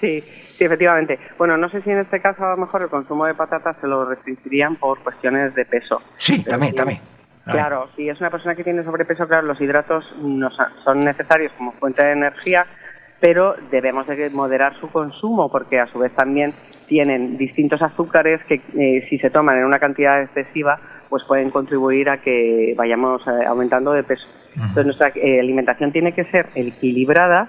Sí, 0.00 0.22
sí, 0.22 0.64
efectivamente. 0.64 1.18
Bueno, 1.36 1.58
no 1.58 1.68
sé 1.68 1.82
si 1.82 1.90
en 1.90 1.98
este 1.98 2.22
caso 2.22 2.46
a 2.46 2.54
lo 2.54 2.56
mejor 2.56 2.82
el 2.82 2.88
consumo 2.88 3.26
de 3.26 3.34
patatas 3.34 3.76
se 3.82 3.86
lo 3.86 4.06
restringirían 4.06 4.76
por 4.76 5.00
cuestiones 5.00 5.54
de 5.54 5.66
peso. 5.66 6.00
Sí, 6.16 6.42
también, 6.44 6.74
también. 6.74 7.00
Claro, 7.44 7.88
si 7.94 8.08
es 8.08 8.18
una 8.20 8.30
persona 8.30 8.54
que 8.54 8.64
tiene 8.64 8.84
sobrepeso, 8.84 9.26
claro, 9.26 9.46
los 9.46 9.60
hidratos 9.60 10.04
no 10.22 10.50
son 10.82 11.00
necesarios 11.00 11.52
como 11.58 11.72
fuente 11.72 12.02
de 12.02 12.12
energía, 12.12 12.66
pero 13.20 13.56
debemos 13.70 14.06
de 14.06 14.30
moderar 14.30 14.78
su 14.80 14.88
consumo 14.90 15.50
porque 15.50 15.80
a 15.80 15.86
su 15.86 15.98
vez 15.98 16.12
también 16.12 16.52
tienen 16.86 17.36
distintos 17.36 17.82
azúcares 17.82 18.40
que 18.44 18.60
eh, 18.76 19.06
si 19.08 19.18
se 19.18 19.30
toman 19.30 19.58
en 19.58 19.64
una 19.64 19.78
cantidad 19.78 20.22
excesiva 20.22 20.78
pues 21.08 21.24
pueden 21.24 21.50
contribuir 21.50 22.10
a 22.10 22.18
que 22.18 22.74
vayamos 22.76 23.22
eh, 23.26 23.46
aumentando 23.46 23.92
de 23.92 24.02
peso. 24.02 24.26
Entonces 24.54 24.86
nuestra 24.86 25.12
eh, 25.14 25.40
alimentación 25.40 25.92
tiene 25.92 26.12
que 26.12 26.24
ser 26.24 26.48
equilibrada, 26.54 27.48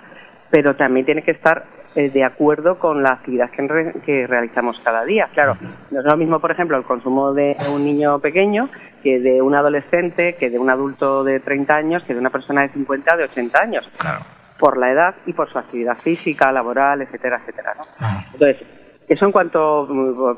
pero 0.50 0.76
también 0.76 1.06
tiene 1.06 1.24
que 1.24 1.32
estar 1.32 1.66
de 1.96 2.24
acuerdo 2.24 2.78
con 2.78 3.02
la 3.02 3.14
actividad 3.14 3.50
que, 3.50 3.94
que, 4.06 4.28
realizamos 4.28 4.80
cada 4.82 5.04
día. 5.04 5.28
Claro, 5.34 5.58
no 5.90 6.00
es 6.00 6.06
lo 6.06 6.16
mismo, 6.16 6.40
por 6.40 6.52
ejemplo, 6.52 6.78
el 6.78 6.84
consumo 6.84 7.34
de 7.34 7.58
un 7.74 7.84
niño 7.84 8.20
pequeño 8.20 8.70
que 9.02 9.20
de 9.20 9.42
un 9.42 9.56
adolescente, 9.56 10.36
que 10.36 10.52
de 10.52 10.60
un 10.60 10.70
adulto 10.70 11.24
de 11.24 11.40
30 11.40 11.76
años, 11.76 12.04
que 12.04 12.14
de 12.14 12.20
una 12.20 12.30
persona 12.30 12.62
de 12.62 12.70
50, 12.70 13.18
de 13.18 13.24
80 13.24 13.60
años. 13.60 13.90
Por 14.60 14.78
la 14.78 14.92
edad 14.92 15.16
y 15.26 15.34
por 15.34 15.50
su 15.52 15.58
actividad 15.58 15.98
física, 15.98 16.52
laboral, 16.52 17.02
etcétera, 17.02 17.40
etcétera. 17.42 17.76
¿no? 17.78 18.08
Entonces, 18.34 18.58
eso 19.10 19.26
en 19.26 19.32
cuanto, 19.32 19.88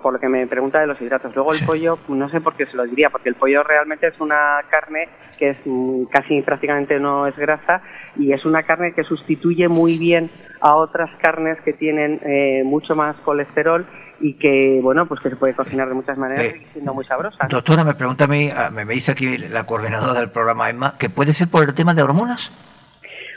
por 0.02 0.14
lo 0.14 0.20
que 0.20 0.30
me 0.30 0.48
pregunta 0.48 0.80
de 0.80 0.88
los 0.88 1.00
hidratos. 1.02 1.36
Luego 1.36 1.52
el 1.52 1.60
pollo, 1.66 2.00
no 2.08 2.30
sé 2.30 2.40
por 2.40 2.56
qué 2.56 2.66
se 2.66 2.78
lo 2.78 2.86
diría, 2.86 3.10
porque 3.10 3.28
el 3.28 3.36
pollo 3.36 3.64
realmente 3.64 4.08
es 4.08 4.18
una 4.22 4.62
carne 4.70 5.10
que 5.38 5.50
es 5.50 5.58
mm, 5.66 6.06
casi 6.06 6.42
prácticamente 6.42 6.98
no 6.98 7.28
es 7.28 7.36
grasa 7.36 7.82
y 8.16 8.32
es 8.32 8.46
una 8.46 8.64
carne 8.64 8.94
que 8.94 9.04
sustituye 9.04 9.68
muy 9.68 9.98
bien 9.98 10.30
a 10.62 10.76
otras 10.76 11.10
carnes 11.18 11.60
que 11.66 11.74
tienen 11.74 12.22
eh, 12.24 12.64
mucho 12.64 12.96
más 12.96 13.18
colesterol 13.18 13.86
y 14.22 14.36
que, 14.36 14.80
bueno, 14.82 15.06
pues 15.06 15.20
que 15.20 15.30
se 15.30 15.36
puede 15.36 15.54
cocinar 15.54 15.90
de 15.90 15.96
muchas 15.96 16.18
maneras 16.18 16.46
eh, 16.46 16.62
y 16.62 16.72
siendo 16.72 16.94
muy 16.94 17.04
sabrosa. 17.04 17.48
Doctora, 17.50 17.84
me 17.84 17.96
pregunta 17.96 18.24
a 18.24 18.28
mí, 18.28 18.50
ah, 18.56 18.70
me 18.72 18.86
dice 18.86 19.12
aquí 19.12 19.38
la 19.38 19.66
coordinadora 19.66 20.18
del 20.18 20.30
programa 20.30 20.70
Emma, 20.70 20.96
que 20.98 21.10
puede 21.10 21.34
ser 21.34 21.50
por 21.50 21.68
el 21.68 21.74
tema 21.74 21.94
de 21.94 22.04
hormonas. 22.04 22.52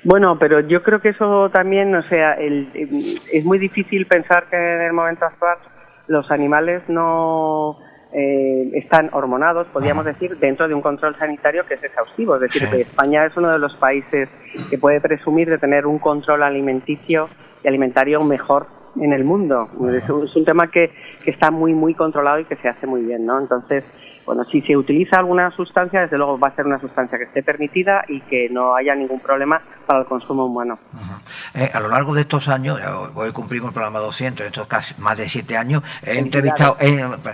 Bueno, 0.04 0.38
pero 0.38 0.61
yo 0.61 0.82
creo 0.82 1.00
que 1.00 1.11
eso 1.11 1.49
también, 1.50 1.94
o 1.94 2.02
sea, 2.04 2.34
el, 2.34 2.68
es 3.32 3.44
muy 3.44 3.58
difícil 3.58 4.06
pensar 4.06 4.44
que 4.50 4.56
en 4.56 4.82
el 4.82 4.92
momento 4.92 5.25
actual 5.25 5.56
los 6.08 6.30
animales 6.30 6.87
no 6.88 7.78
eh, 8.12 8.70
están 8.75 9.08
hormonados, 9.12 9.66
podríamos 9.68 10.04
decir, 10.04 10.37
dentro 10.38 10.68
de 10.68 10.75
un 10.75 10.82
control 10.82 11.16
sanitario 11.18 11.64
que 11.66 11.75
es 11.75 11.82
exhaustivo. 11.82 12.37
Es 12.37 12.42
decir, 12.42 12.68
que 12.68 12.82
España 12.82 13.25
es 13.25 13.37
uno 13.37 13.50
de 13.50 13.58
los 13.58 13.75
países 13.76 14.28
que 14.68 14.76
puede 14.76 15.00
presumir 15.00 15.49
de 15.49 15.58
tener 15.58 15.87
un 15.87 15.99
control 15.99 16.42
alimenticio 16.42 17.28
y 17.62 17.68
alimentario 17.68 18.23
mejor 18.23 18.66
en 19.00 19.12
el 19.12 19.25
mundo. 19.25 19.68
Es, 19.90 20.37
un 20.37 20.44
tema 20.44 20.70
que, 20.70 20.92
que 21.25 21.30
está 21.30 21.50
muy, 21.50 21.73
muy 21.73 21.94
controlado 21.94 22.38
y 22.40 22.44
que 22.44 22.56
se 22.56 22.68
hace 22.68 22.87
muy 22.87 23.02
bien, 23.02 23.25
¿no? 23.25 23.40
Entonces, 23.40 23.82
bueno, 24.26 24.44
si 24.44 24.61
se 24.62 24.76
utiliza 24.76 25.16
alguna 25.18 25.50
sustancia, 25.50 26.02
desde 26.02 26.16
luego 26.16 26.38
va 26.38 26.49
a 26.49 26.54
ser 26.54 26.66
una 26.66 26.78
sustancia 26.78 27.18
que 27.18 27.25
esté 27.25 27.42
permitida 27.42 28.04
y 28.08 28.20
que 28.20 28.49
no 28.49 28.75
haya 28.76 28.94
ningún 28.94 29.20
problema 29.20 29.61
para 29.85 30.00
el 30.00 30.07
consumo 30.07 30.47
humano. 30.47 30.79
Eh, 31.55 31.71
a 31.73 31.81
lo 31.81 31.88
largo 31.88 32.14
de 32.14 32.23
estos 32.23 32.49
años, 32.49 32.81
hoy 33.14 33.31
cumplimos 33.33 33.69
el 33.69 33.75
programa 33.75 34.00
200, 34.00 34.47
estos 34.47 34.67
casi 34.67 34.95
más 34.99 35.17
de 35.17 35.29
siete 35.29 35.57
años, 35.57 35.83
he 36.03 36.19
entrevistado, 36.19 36.76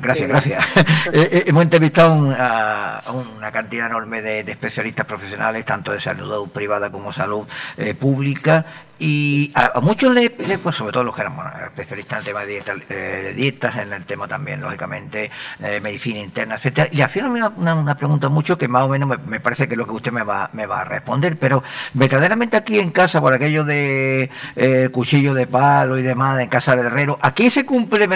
gracias, 0.00 0.28
gracias, 0.28 0.64
hemos 1.12 1.62
entrevistado 1.62 2.34
a 2.38 3.02
una 3.36 3.50
cantidad 3.50 3.86
enorme 3.86 4.22
de, 4.22 4.40
especialistas 4.40 5.06
profesionales, 5.06 5.64
tanto 5.64 5.92
de 5.92 6.00
salud 6.00 6.48
privada 6.48 6.90
como 6.90 7.12
salud 7.12 7.46
eh, 7.76 7.94
pública, 7.94 8.66
y 9.00 9.50
a, 9.54 9.80
muchos 9.80 10.12
le, 10.12 10.28
pues 10.28 10.76
sobre 10.76 10.92
todo 10.92 11.04
los 11.04 11.14
que 11.14 11.22
eran 11.22 11.34
especialistas 11.64 12.12
en 12.12 12.18
el 12.18 12.24
tema 12.26 12.40
de, 12.40 12.46
dieta, 12.46 12.74
eh, 12.90 13.32
dietas, 13.34 13.76
en 13.76 13.92
el 13.94 14.04
tema 14.04 14.28
también, 14.28 14.60
lógicamente, 14.60 15.30
eh, 15.58 15.80
medicina 15.80 16.20
interna, 16.20 16.56
etcétera. 16.56 16.90
Y 16.92 17.00
hacían 17.00 17.30
una, 17.30 17.48
una, 17.48 17.96
pregunta 17.96 18.28
mucho 18.28 18.58
que 18.58 18.68
más 18.68 18.82
o 18.82 18.88
menos 18.88 19.18
me, 19.24 19.40
parece 19.40 19.66
que 19.66 19.74
es 19.74 19.78
lo 19.78 19.86
que 19.86 19.92
usted 19.92 20.12
me 20.12 20.22
va, 20.22 20.50
me 20.52 20.66
va 20.66 20.82
a 20.82 20.84
responder, 20.84 21.38
pero 21.38 21.62
verdaderamente 21.94 22.39
aquí 22.56 22.78
en 22.78 22.90
casa, 22.90 23.20
por 23.20 23.32
aquello 23.32 23.64
de 23.64 24.30
eh, 24.56 24.88
cuchillo 24.92 25.34
de 25.34 25.46
palo 25.46 25.98
y 25.98 26.02
demás, 26.02 26.40
en 26.40 26.48
casa 26.48 26.76
del 26.76 26.86
herrero, 26.86 27.18
¿aquí 27.20 27.50
se 27.50 27.64
cumple, 27.64 28.08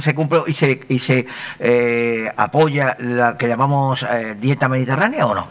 se 0.00 0.14
cumple 0.14 0.40
y 0.46 0.52
se, 0.52 0.80
y 0.88 0.98
se 0.98 1.26
eh, 1.58 2.30
apoya 2.36 2.96
la 3.00 3.36
que 3.36 3.48
llamamos 3.48 4.02
eh, 4.02 4.36
dieta 4.38 4.68
mediterránea 4.68 5.26
o 5.26 5.34
no? 5.34 5.48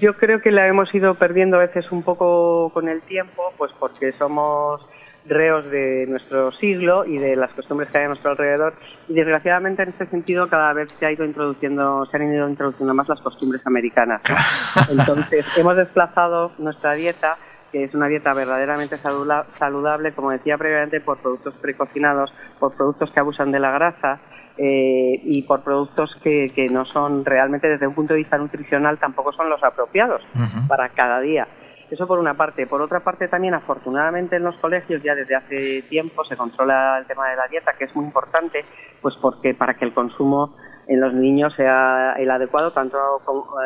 Yo 0.00 0.16
creo 0.16 0.40
que 0.40 0.50
la 0.50 0.66
hemos 0.66 0.94
ido 0.94 1.14
perdiendo 1.14 1.56
a 1.56 1.60
veces 1.60 1.90
un 1.92 2.02
poco 2.02 2.70
con 2.72 2.88
el 2.88 3.02
tiempo, 3.02 3.52
pues 3.58 3.70
porque 3.78 4.12
somos 4.12 4.80
reos 5.26 5.64
de 5.70 6.06
nuestro 6.08 6.52
siglo 6.52 7.04
y 7.04 7.18
de 7.18 7.36
las 7.36 7.52
costumbres 7.52 7.90
que 7.90 7.98
hay 7.98 8.04
a 8.04 8.08
nuestro 8.08 8.30
alrededor. 8.32 8.74
Y 9.08 9.14
desgraciadamente 9.14 9.82
en 9.82 9.90
este 9.90 10.06
sentido 10.06 10.48
cada 10.48 10.72
vez 10.72 10.90
se 10.98 11.06
ha 11.06 11.12
ido 11.12 11.24
introduciendo 11.24 12.06
se 12.06 12.16
han 12.16 12.32
ido 12.32 12.48
introduciendo 12.48 12.94
más 12.94 13.08
las 13.08 13.20
costumbres 13.20 13.66
americanas 13.66 14.20
entonces 14.90 15.44
hemos 15.56 15.76
desplazado 15.76 16.52
nuestra 16.58 16.92
dieta 16.94 17.36
que 17.72 17.84
es 17.84 17.94
una 17.94 18.06
dieta 18.06 18.32
verdaderamente 18.34 18.96
saludable 18.96 20.12
como 20.12 20.30
decía 20.30 20.56
previamente 20.56 21.00
por 21.00 21.18
productos 21.18 21.54
precocinados 21.54 22.32
por 22.58 22.74
productos 22.74 23.10
que 23.10 23.20
abusan 23.20 23.52
de 23.52 23.60
la 23.60 23.72
grasa 23.72 24.20
eh, 24.56 25.20
y 25.24 25.42
por 25.42 25.62
productos 25.62 26.14
que, 26.22 26.52
que, 26.54 26.68
no 26.68 26.84
son 26.84 27.24
realmente 27.24 27.68
desde 27.68 27.88
un 27.88 27.94
punto 27.94 28.14
de 28.14 28.20
vista 28.20 28.38
nutricional 28.38 28.98
tampoco 28.98 29.32
son 29.32 29.50
los 29.50 29.62
apropiados 29.64 30.22
para 30.68 30.90
cada 30.90 31.20
día 31.20 31.48
eso 31.90 32.06
por 32.06 32.18
una 32.18 32.34
parte. 32.34 32.66
Por 32.66 32.80
otra 32.80 33.00
parte 33.00 33.28
también, 33.28 33.54
afortunadamente 33.54 34.36
en 34.36 34.44
los 34.44 34.56
colegios 34.56 35.02
ya 35.02 35.14
desde 35.14 35.36
hace 35.36 35.82
tiempo 35.82 36.24
se 36.24 36.36
controla 36.36 36.98
el 36.98 37.06
tema 37.06 37.28
de 37.28 37.36
la 37.36 37.46
dieta, 37.48 37.74
que 37.78 37.84
es 37.84 37.94
muy 37.94 38.04
importante, 38.04 38.64
pues 39.00 39.14
porque 39.20 39.54
para 39.54 39.74
que 39.74 39.84
el 39.84 39.94
consumo 39.94 40.56
en 40.86 41.00
los 41.00 41.14
niños 41.14 41.54
sea 41.54 42.14
el 42.18 42.30
adecuado 42.30 42.70
tanto 42.70 42.98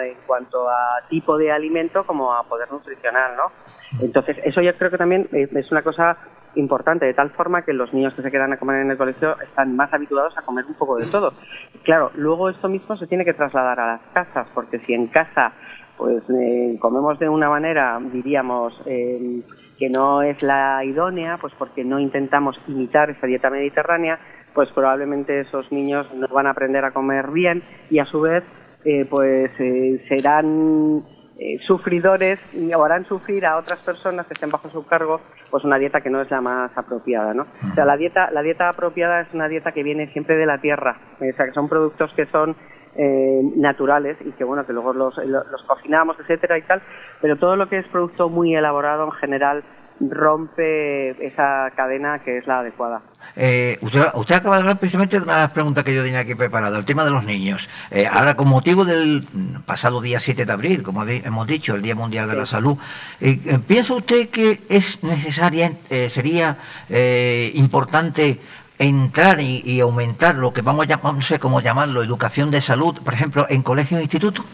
en 0.01 0.17
cuanto 0.27 0.69
a 0.69 1.03
tipo 1.09 1.37
de 1.37 1.51
alimento 1.51 2.05
como 2.05 2.33
a 2.33 2.45
poder 2.45 2.71
nutricional, 2.71 3.37
¿no? 3.37 3.51
Entonces, 4.01 4.37
eso 4.45 4.61
yo 4.61 4.77
creo 4.77 4.91
que 4.91 4.99
también 4.99 5.29
es 5.33 5.73
una 5.73 5.83
cosa 5.83 6.17
importante, 6.55 7.07
de 7.07 7.15
tal 7.15 7.31
forma 7.31 7.63
que 7.63 7.73
los 7.73 7.93
niños 7.93 8.15
que 8.15 8.23
se 8.23 8.31
quedan 8.31 8.53
a 8.53 8.57
comer 8.59 8.83
en 8.83 8.91
el 8.91 8.97
colegio 8.97 9.39
están 9.41 9.77
más 9.77 9.93
habituados 9.93 10.37
a 10.37 10.43
comer 10.43 10.65
un 10.67 10.75
poco 10.75 10.97
de 10.97 11.07
todo. 11.07 11.33
Claro, 11.85 12.11
luego 12.15 12.49
esto 12.51 12.69
mismo 12.69 12.97
se 12.97 13.07
tiene 13.07 13.25
que 13.25 13.35
trasladar 13.35 13.79
a 13.81 13.87
las 13.87 14.01
casas, 14.13 14.49
porque 14.55 14.79
si 14.79 14.95
en 14.95 15.09
casa 15.09 15.53
pues 15.99 16.23
eh, 16.31 16.79
comemos 16.81 17.19
de 17.19 17.29
una 17.29 17.51
manera, 17.51 18.01
diríamos, 18.01 18.73
eh, 18.87 19.43
que 19.77 19.91
no 19.91 20.23
es 20.23 20.41
la 20.43 20.85
idónea, 20.85 21.39
pues 21.41 21.53
porque 21.59 21.85
no 21.85 21.99
intentamos 21.99 22.57
imitar 22.69 23.11
esa 23.11 23.27
dieta 23.27 23.51
mediterránea, 23.51 24.19
pues 24.55 24.71
probablemente 24.71 25.41
esos 25.41 25.71
niños 25.73 26.07
no 26.15 26.29
van 26.29 26.47
a 26.47 26.51
aprender 26.51 26.85
a 26.85 26.93
comer 26.93 27.31
bien 27.33 27.63
y 27.91 27.99
a 27.99 28.07
su 28.07 28.21
vez, 28.21 28.45
eh, 28.85 29.07
pues 29.11 29.51
serán 30.09 31.03
sufridores 31.67 32.41
y 32.53 32.73
harán 32.73 33.05
sufrir 33.05 33.47
a 33.47 33.59
otras 33.59 33.79
personas 33.81 34.27
que 34.27 34.35
estén 34.35 34.51
bajo 34.51 34.69
su 34.71 34.85
cargo 34.87 35.21
pues 35.53 35.63
una 35.63 35.79
dieta 35.79 36.01
que 36.01 36.11
no 36.11 36.21
es 36.21 36.29
la 36.33 36.41
más 36.41 36.77
apropiada 36.77 37.33
no 37.33 37.47
o 37.71 37.75
sea 37.77 37.85
la 37.85 37.97
dieta 37.97 38.33
la 38.33 38.43
dieta 38.43 38.69
apropiada 38.69 39.21
es 39.21 39.33
una 39.33 39.47
dieta 39.47 39.71
que 39.71 39.85
viene 39.85 40.13
siempre 40.13 40.37
de 40.37 40.47
la 40.47 40.59
tierra 40.59 40.99
o 41.15 41.37
sea 41.37 41.47
que 41.47 41.53
son 41.53 41.69
productos 41.69 42.13
que 42.15 42.27
son 42.27 42.57
eh, 43.01 43.41
naturales 43.55 44.17
y 44.25 44.33
que 44.33 44.43
bueno 44.43 44.67
que 44.67 44.73
luego 44.73 44.93
los, 44.93 45.17
los, 45.19 45.63
cocinamos 45.69 46.19
etcétera 46.19 46.59
y 46.59 46.63
tal 46.63 46.83
pero 47.21 47.37
todo 47.37 47.55
lo 47.55 47.69
que 47.69 47.79
es 47.79 47.87
producto 47.87 48.29
muy 48.29 48.57
elaborado 48.57 49.05
en 49.05 49.13
general 49.13 49.63
rompe 50.01 51.11
esa 51.25 51.71
cadena 51.77 52.21
que 52.25 52.39
es 52.39 52.47
la 52.47 52.61
adecuada. 52.61 53.03
Eh, 53.37 53.79
usted, 53.81 54.03
usted 54.15 54.37
acaba 54.37 54.57
de 54.57 54.63
hablar 54.63 54.79
precisamente 54.79 55.17
de 55.17 55.25
una 55.25 55.35
de 55.35 55.41
las 55.43 55.53
preguntas 55.53 55.85
que 55.85 55.95
yo 55.95 56.03
tenía 56.03 56.21
aquí 56.21 56.35
preparado, 56.35 56.77
el 56.77 56.85
tema 56.85 57.05
de 57.05 57.11
los 57.11 57.25
niños. 57.25 57.69
Eh, 57.91 58.07
ahora, 58.11 58.35
con 58.35 58.49
motivo 58.49 58.85
del 58.85 59.25
pasado 59.67 60.01
día 60.01 60.21
7 60.21 60.45
de 60.45 60.53
abril, 60.53 60.83
como 60.83 61.05
hemos 61.05 61.47
dicho, 61.47 61.75
el 61.75 61.83
Día 61.83 61.95
Mundial 61.95 62.29
de 62.29 62.37
la 62.37 62.47
Salud, 62.47 62.79
¿piensa 63.67 63.95
usted 63.95 64.29
que 64.29 64.61
es 64.69 65.03
necesaria, 65.03 65.73
sería 66.09 66.59
importante 67.55 68.41
entrar 68.79 69.41
y, 69.41 69.81
aumentar 69.81 70.37
lo 70.37 70.53
que 70.53 70.63
vamos 70.63 70.87
a 70.89 71.13
no 71.13 71.23
sé 71.23 71.39
cómo 71.39 71.61
llamarlo, 71.61 72.03
educación 72.03 72.51
de 72.51 72.61
salud, 72.61 72.95
por 73.05 73.15
ejemplo, 73.15 73.47
en 73.49 73.63
colegios 73.63 74.01
e 74.01 74.05
institutos? 74.05 74.45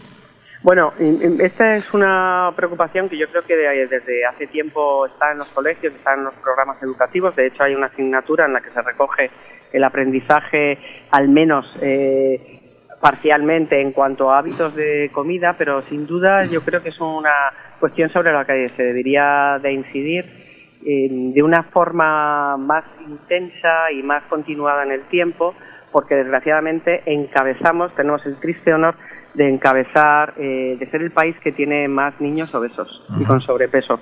Bueno, 0.63 0.93
esta 0.97 1.75
es 1.75 1.93
una 1.93 2.51
preocupación 2.55 3.07
que 3.07 3.19
yo 3.19 3.27
creo 3.29 3.43
que 3.43 3.55
desde 3.55 4.25
hace 4.25 4.47
tiempo 4.47 5.05
está 5.05 5.31
en 5.31 5.37
los 5.37 5.47
colegios, 5.49 5.93
está 5.93 6.15
en 6.15 6.23
los 6.23 6.33
programas 6.35 6.81
educativos. 6.81 7.35
De 7.35 7.45
hecho, 7.45 7.61
hay 7.61 7.75
una 7.75 7.85
asignatura 7.85 8.47
en 8.47 8.53
la 8.53 8.61
que 8.61 8.71
se 8.71 8.81
recoge 8.81 9.29
el 9.71 9.83
aprendizaje, 9.83 10.79
al 11.11 11.29
menos 11.29 11.67
eh, 11.81 12.59
parcialmente, 12.99 13.79
en 13.79 13.91
cuanto 13.91 14.31
a 14.31 14.39
hábitos 14.39 14.73
de 14.73 15.11
comida, 15.13 15.53
pero 15.55 15.83
sin 15.83 16.07
duda 16.07 16.45
yo 16.45 16.61
creo 16.61 16.81
que 16.81 16.89
es 16.89 16.99
una 16.99 17.53
cuestión 17.79 18.09
sobre 18.09 18.33
la 18.33 18.43
que 18.43 18.67
se 18.69 18.81
debería 18.81 19.59
de 19.61 19.71
incidir 19.71 20.44
de 20.85 21.41
una 21.41 21.63
forma 21.63 22.57
más 22.57 22.83
intensa 23.07 23.91
y 23.91 24.03
más 24.03 24.23
continuada 24.25 24.83
en 24.83 24.91
el 24.91 25.01
tiempo, 25.07 25.55
porque 25.91 26.15
desgraciadamente 26.15 27.01
encabezamos, 27.05 27.95
tenemos 27.95 28.23
el 28.25 28.39
triste 28.39 28.73
honor 28.73 28.95
de 29.33 29.49
encabezar, 29.49 30.33
eh, 30.37 30.77
de 30.79 30.85
ser 30.87 31.01
el 31.01 31.11
país 31.11 31.35
que 31.39 31.51
tiene 31.51 31.87
más 31.87 32.19
niños 32.21 32.53
obesos 32.53 33.03
y 33.19 33.25
con 33.25 33.41
sobrepeso. 33.41 33.99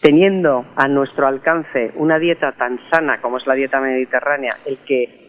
Teniendo 0.00 0.64
a 0.76 0.86
nuestro 0.88 1.26
alcance 1.26 1.90
una 1.96 2.18
dieta 2.18 2.52
tan 2.52 2.78
sana 2.90 3.20
como 3.20 3.38
es 3.38 3.46
la 3.46 3.54
dieta 3.54 3.80
mediterránea, 3.80 4.56
el 4.64 4.78
que 4.78 5.26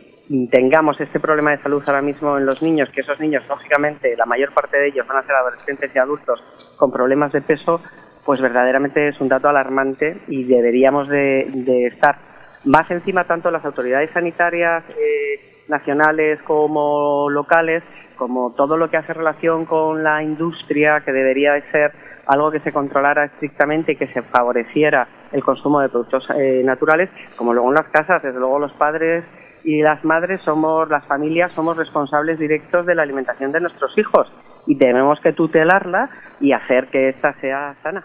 tengamos 0.51 0.99
este 0.99 1.19
problema 1.19 1.51
de 1.51 1.57
salud 1.57 1.81
ahora 1.87 2.01
mismo 2.01 2.37
en 2.37 2.45
los 2.45 2.61
niños, 2.61 2.89
que 2.89 3.01
esos 3.01 3.19
niños, 3.19 3.47
lógicamente, 3.47 4.15
la 4.15 4.25
mayor 4.25 4.53
parte 4.53 4.77
de 4.77 4.87
ellos 4.87 5.07
van 5.07 5.17
a 5.17 5.23
ser 5.23 5.35
adolescentes 5.35 5.89
y 5.95 5.99
adultos 5.99 6.43
con 6.77 6.91
problemas 6.91 7.31
de 7.31 7.41
peso, 7.41 7.81
pues 8.27 8.41
verdaderamente 8.41 9.07
es 9.07 9.21
un 9.21 9.29
dato 9.29 9.47
alarmante 9.47 10.17
y 10.27 10.43
deberíamos 10.43 11.07
de, 11.07 11.87
estar 11.87 12.17
más 12.65 12.91
encima 12.91 13.23
tanto 13.23 13.49
las 13.49 13.63
autoridades 13.63 14.11
sanitarias 14.11 14.83
eh, 14.89 15.63
nacionales 15.69 16.41
como 16.41 17.29
locales, 17.29 17.83
como 18.17 18.51
todo 18.51 18.75
lo 18.75 18.89
que 18.89 18.97
hace 18.97 19.13
relación 19.13 19.63
con 19.63 20.03
la 20.03 20.21
industria, 20.21 20.99
que 21.05 21.13
debería 21.13 21.53
de 21.53 21.61
ser 21.71 21.93
algo 22.25 22.51
que 22.51 22.59
se 22.59 22.73
controlara 22.73 23.23
estrictamente 23.23 23.93
y 23.93 23.95
que 23.95 24.07
se 24.07 24.21
favoreciera 24.23 25.07
el 25.31 25.41
consumo 25.41 25.79
de 25.79 25.87
productos 25.87 26.27
eh, 26.35 26.63
naturales, 26.65 27.09
como 27.37 27.53
luego 27.53 27.69
en 27.69 27.75
las 27.75 27.87
casas, 27.87 28.21
desde 28.21 28.39
luego 28.39 28.59
los 28.59 28.73
padres 28.73 29.23
y 29.63 29.81
las 29.81 30.03
madres 30.03 30.41
somos, 30.41 30.89
las 30.89 31.05
familias 31.05 31.53
somos 31.53 31.77
responsables 31.77 32.37
directos 32.39 32.85
de 32.85 32.95
la 32.95 33.03
alimentación 33.03 33.53
de 33.53 33.61
nuestros 33.61 33.97
hijos 33.97 34.29
y 34.65 34.75
tenemos 34.77 35.17
que 35.21 35.31
tutelarla 35.31 36.09
y 36.41 36.51
hacer 36.51 36.87
que 36.87 37.07
ésta 37.07 37.33
sea 37.39 37.73
sana. 37.81 38.03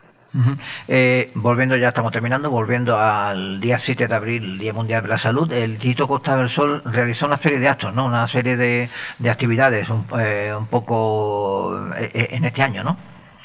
Eh, 0.89 1.31
volviendo, 1.35 1.77
ya 1.77 1.89
estamos 1.89 2.13
terminando, 2.13 2.51
volviendo 2.51 2.97
al 2.97 3.61
día 3.61 3.79
7 3.79 4.09
de 4.09 4.15
abril, 4.15 4.59
Día 4.59 4.73
Mundial 4.73 5.03
de 5.03 5.09
la 5.09 5.19
Salud, 5.19 5.51
el 5.53 5.73
Instituto 5.73 6.09
Costa 6.09 6.37
del 6.37 6.49
Sol 6.49 6.83
realizó 6.85 7.27
una 7.27 7.37
serie 7.37 7.59
de 7.59 7.69
actos, 7.69 7.95
¿no? 7.95 8.07
Una 8.07 8.27
serie 8.29 8.57
de, 8.57 8.89
actividades 9.29 9.91
un, 9.91 10.07
eh, 10.19 10.53
un 10.57 10.67
poco 10.67 11.89
eh, 11.97 12.29
en 12.31 12.45
este 12.45 12.63
año, 12.63 12.83
¿no? 12.83 12.97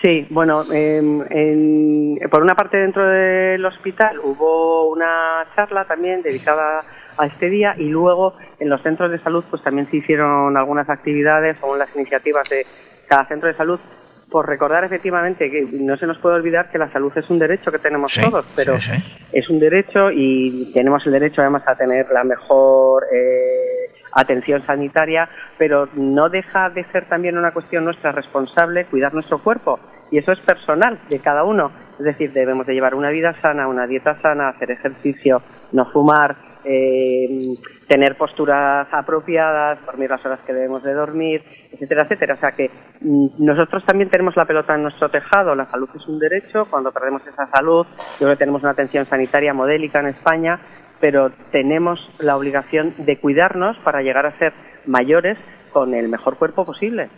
Sí, 0.02 0.28
bueno, 0.30 0.63
por 0.63 2.43
una 2.43 2.56
parte 2.56 2.78
dentro 2.78 3.04
del 3.08 3.65
hospital 3.65 4.19
hubo 4.19 4.89
una 4.91 5.45
charla 5.56 5.86
también 5.86 6.21
dedicada 6.21 6.84
a 7.17 7.26
este 7.26 7.50
día 7.50 7.73
y 7.78 7.89
luego 7.89 8.36
en 8.60 8.69
los 8.69 8.82
centros 8.84 9.10
de 9.10 9.17
salud 9.19 9.43
pues 9.50 9.63
también 9.63 9.89
se 9.89 9.97
hicieron 9.97 10.56
algunas 10.56 10.88
actividades 10.88 11.58
según 11.60 11.80
las 11.80 11.93
iniciativas 11.95 12.47
de 12.47 12.63
cada 13.08 13.26
centro 13.26 13.47
de 13.47 13.56
salud 13.56 13.80
por 14.29 14.47
recordar 14.47 14.83
efectivamente 14.83 15.49
que 15.49 15.67
no 15.71 15.95
se 15.97 16.05
nos 16.05 16.17
puede 16.17 16.35
olvidar 16.35 16.69
que 16.69 16.77
la 16.77 16.91
salud 16.91 17.11
es 17.15 17.29
un 17.29 17.39
derecho 17.39 17.71
que 17.71 17.79
tenemos 17.79 18.13
todos, 18.13 18.45
pero 18.55 18.75
es 18.75 19.49
un 19.49 19.59
derecho 19.59 20.11
y 20.11 20.71
tenemos 20.73 21.05
el 21.05 21.13
derecho 21.13 21.41
además 21.41 21.63
a 21.65 21.75
tener 21.75 22.07
la 22.11 22.23
mejor 22.23 23.05
eh, 23.13 23.91
atención 24.13 24.65
sanitaria, 24.65 25.29
pero 25.57 25.87
no 25.93 26.29
deja 26.29 26.69
de 26.69 26.83
ser 26.85 27.05
también 27.05 27.37
una 27.37 27.51
cuestión 27.51 27.85
nuestra 27.85 28.11
responsable 28.11 28.85
cuidar 28.85 29.13
nuestro 29.13 29.41
cuerpo 29.41 29.79
y 30.11 30.17
eso 30.17 30.31
es 30.31 30.39
personal 30.39 30.99
de 31.09 31.19
cada 31.19 31.43
uno. 31.43 31.71
Es 31.99 32.05
decir, 32.05 32.31
debemos 32.31 32.67
de 32.67 32.73
llevar 32.73 32.95
una 32.95 33.09
vida 33.09 33.33
sana, 33.41 33.67
una 33.67 33.87
dieta 33.87 34.19
sana, 34.21 34.49
hacer 34.49 34.71
ejercicio, 34.71 35.41
no 35.71 35.85
fumar, 35.91 36.35
eh, 36.67 37.56
tener 37.88 38.17
posturas 38.17 38.88
apropiadas, 38.91 39.80
dormir 39.86 40.10
las 40.10 40.25
horas 40.25 40.41
que 40.45 40.53
debemos 40.53 40.84
de 40.84 40.93
dormir, 40.93 41.41
etcétera, 41.71 42.03
etcétera. 42.03 42.34
O 42.34 42.38
sea 42.38 42.51
que 42.51 42.69
mm, 43.01 43.27
nosotros 43.39 43.86
también 43.86 44.10
tenemos 44.10 44.36
la 44.36 44.45
pelota 44.45 44.75
en 44.75 44.84
nuestro 44.84 45.10
tejado, 45.10 45.56
la 45.56 45.65
salud 45.67 45.89
es 45.95 46.06
un 46.08 46.19
derecho, 46.19 46.65
cuando 46.69 46.91
perdemos 46.91 47.25
esa 47.25 47.47
salud, 47.47 47.86
yo 47.88 48.17
creo 48.19 48.32
que 48.32 48.38
tenemos 48.38 48.62
una 48.63 48.71
atención 48.71 49.06
sanitaria 49.06 49.53
modélica 49.53 49.99
en 50.01 50.08
España, 50.08 50.60
pero 50.99 51.32
tenemos 51.51 51.99
la 52.19 52.36
obligación 52.36 52.93
de 52.97 53.17
cuidarnos 53.17 53.77
para 53.80 54.01
llegar 54.01 54.25
a 54.25 54.38
ser 54.38 54.53
mayores 54.86 55.38
con 55.71 55.93
el 55.93 56.10
mejor 56.10 56.38
cuerpo 56.38 56.65
posible. 56.65 57.10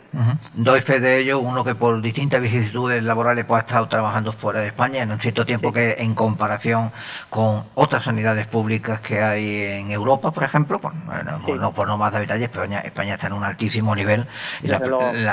Doy 0.54 0.82
fe 0.82 1.00
de 1.00 1.20
ello, 1.20 1.40
uno 1.40 1.64
que 1.64 1.76
por 1.76 2.02
distintas 2.02 2.42
vicisitudes 2.42 3.04
laborales 3.04 3.46
pues, 3.46 3.62
ha 3.62 3.66
estado 3.66 3.88
trabajando 3.88 4.32
fuera 4.32 4.62
de 4.62 4.68
España 4.68 5.04
en 5.04 5.12
un 5.12 5.20
cierto 5.20 5.46
tiempo 5.46 5.72
que 5.72 5.96
en 6.00 6.16
comparación 6.16 6.92
con 7.30 7.64
otras 7.76 8.04
sanidades 8.04 8.48
públicas 8.48 9.02
que 9.02 9.22
hay 9.22 9.62
en 9.62 9.92
Europa, 9.92 10.32
por 10.32 10.44
ejemplo, 10.44 10.80
pues, 10.80 10.94
no 11.60 11.74
por 11.74 11.88
no 11.88 11.98
más 11.98 12.14
de 12.14 12.20
detalles, 12.20 12.50
pero 12.50 12.64
España, 12.64 13.14
está 13.14 13.28
en 13.28 13.34
un 13.34 13.44
altísimo 13.44 13.96
nivel. 13.96 14.26
Y 14.64 14.70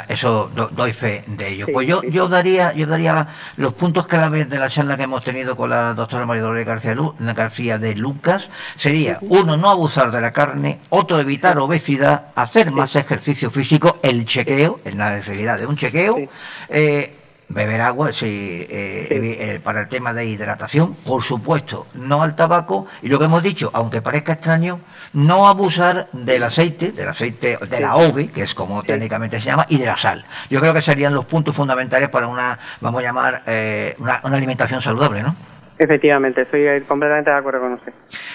eso 0.08 0.50
doy 0.72 0.92
fe 0.92 1.24
de 1.26 1.48
ello. 1.48 1.66
pues 1.72 1.86
yo, 1.86 2.02
yo 2.02 2.28
daría 2.28 2.72
yo 2.72 2.86
daría 2.86 3.28
los 3.56 3.74
puntos 3.74 4.06
claves 4.06 4.48
de 4.48 4.58
la 4.58 4.68
charla 4.68 4.96
que 4.96 5.04
hemos 5.04 5.24
tenido 5.24 5.56
con 5.56 5.70
la 5.70 5.94
doctora 5.94 6.26
María 6.26 6.42
Dolores 6.42 6.66
García, 6.66 6.96
García 7.18 7.78
de 7.78 7.94
Lucas. 7.94 8.48
Sería 8.76 9.18
uno 9.22 9.56
no 9.56 9.70
abusar 9.70 10.10
de 10.10 10.20
la 10.20 10.32
carne, 10.32 10.80
otro 10.90 11.18
evitar 11.18 11.58
obesidad, 11.58 12.28
hacer 12.34 12.70
más 12.70 12.96
ejercicio 13.06 13.50
físico, 13.50 13.98
el 14.02 14.26
chequeo, 14.26 14.80
en 14.84 14.98
la 14.98 15.10
necesidad 15.16 15.58
de 15.58 15.66
un 15.66 15.76
chequeo. 15.76 16.28
Eh, 16.68 17.14
beber 17.48 17.80
agua 17.80 18.12
sí, 18.12 18.26
eh, 18.26 19.08
eh, 19.10 19.60
para 19.62 19.82
el 19.82 19.88
tema 19.88 20.12
de 20.12 20.26
hidratación, 20.26 20.94
por 20.94 21.22
supuesto, 21.22 21.86
no 21.94 22.22
al 22.22 22.34
tabaco 22.34 22.86
y 23.02 23.08
lo 23.08 23.18
que 23.18 23.26
hemos 23.26 23.42
dicho, 23.42 23.70
aunque 23.72 24.02
parezca 24.02 24.32
extraño, 24.32 24.80
no 25.12 25.46
abusar 25.46 26.08
del 26.12 26.42
aceite, 26.42 26.92
del 26.92 27.08
aceite 27.08 27.56
de 27.56 27.80
la 27.80 27.96
OVE, 27.96 28.28
que 28.28 28.42
es 28.42 28.54
como 28.54 28.82
técnicamente 28.82 29.40
se 29.40 29.46
llama, 29.46 29.66
y 29.68 29.78
de 29.78 29.86
la 29.86 29.96
sal. 29.96 30.24
Yo 30.50 30.60
creo 30.60 30.74
que 30.74 30.82
serían 30.82 31.14
los 31.14 31.24
puntos 31.24 31.54
fundamentales 31.54 32.08
para 32.08 32.26
una, 32.26 32.58
vamos 32.80 33.00
a 33.00 33.04
llamar, 33.04 33.42
eh, 33.46 33.94
una, 33.98 34.20
una 34.24 34.36
alimentación 34.36 34.82
saludable, 34.82 35.22
¿no? 35.22 35.36
Efectivamente, 35.78 36.42
estoy 36.42 36.80
completamente 36.82 37.30
de 37.30 37.36
acuerdo 37.36 37.60
con 37.60 37.72
usted. 37.74 37.92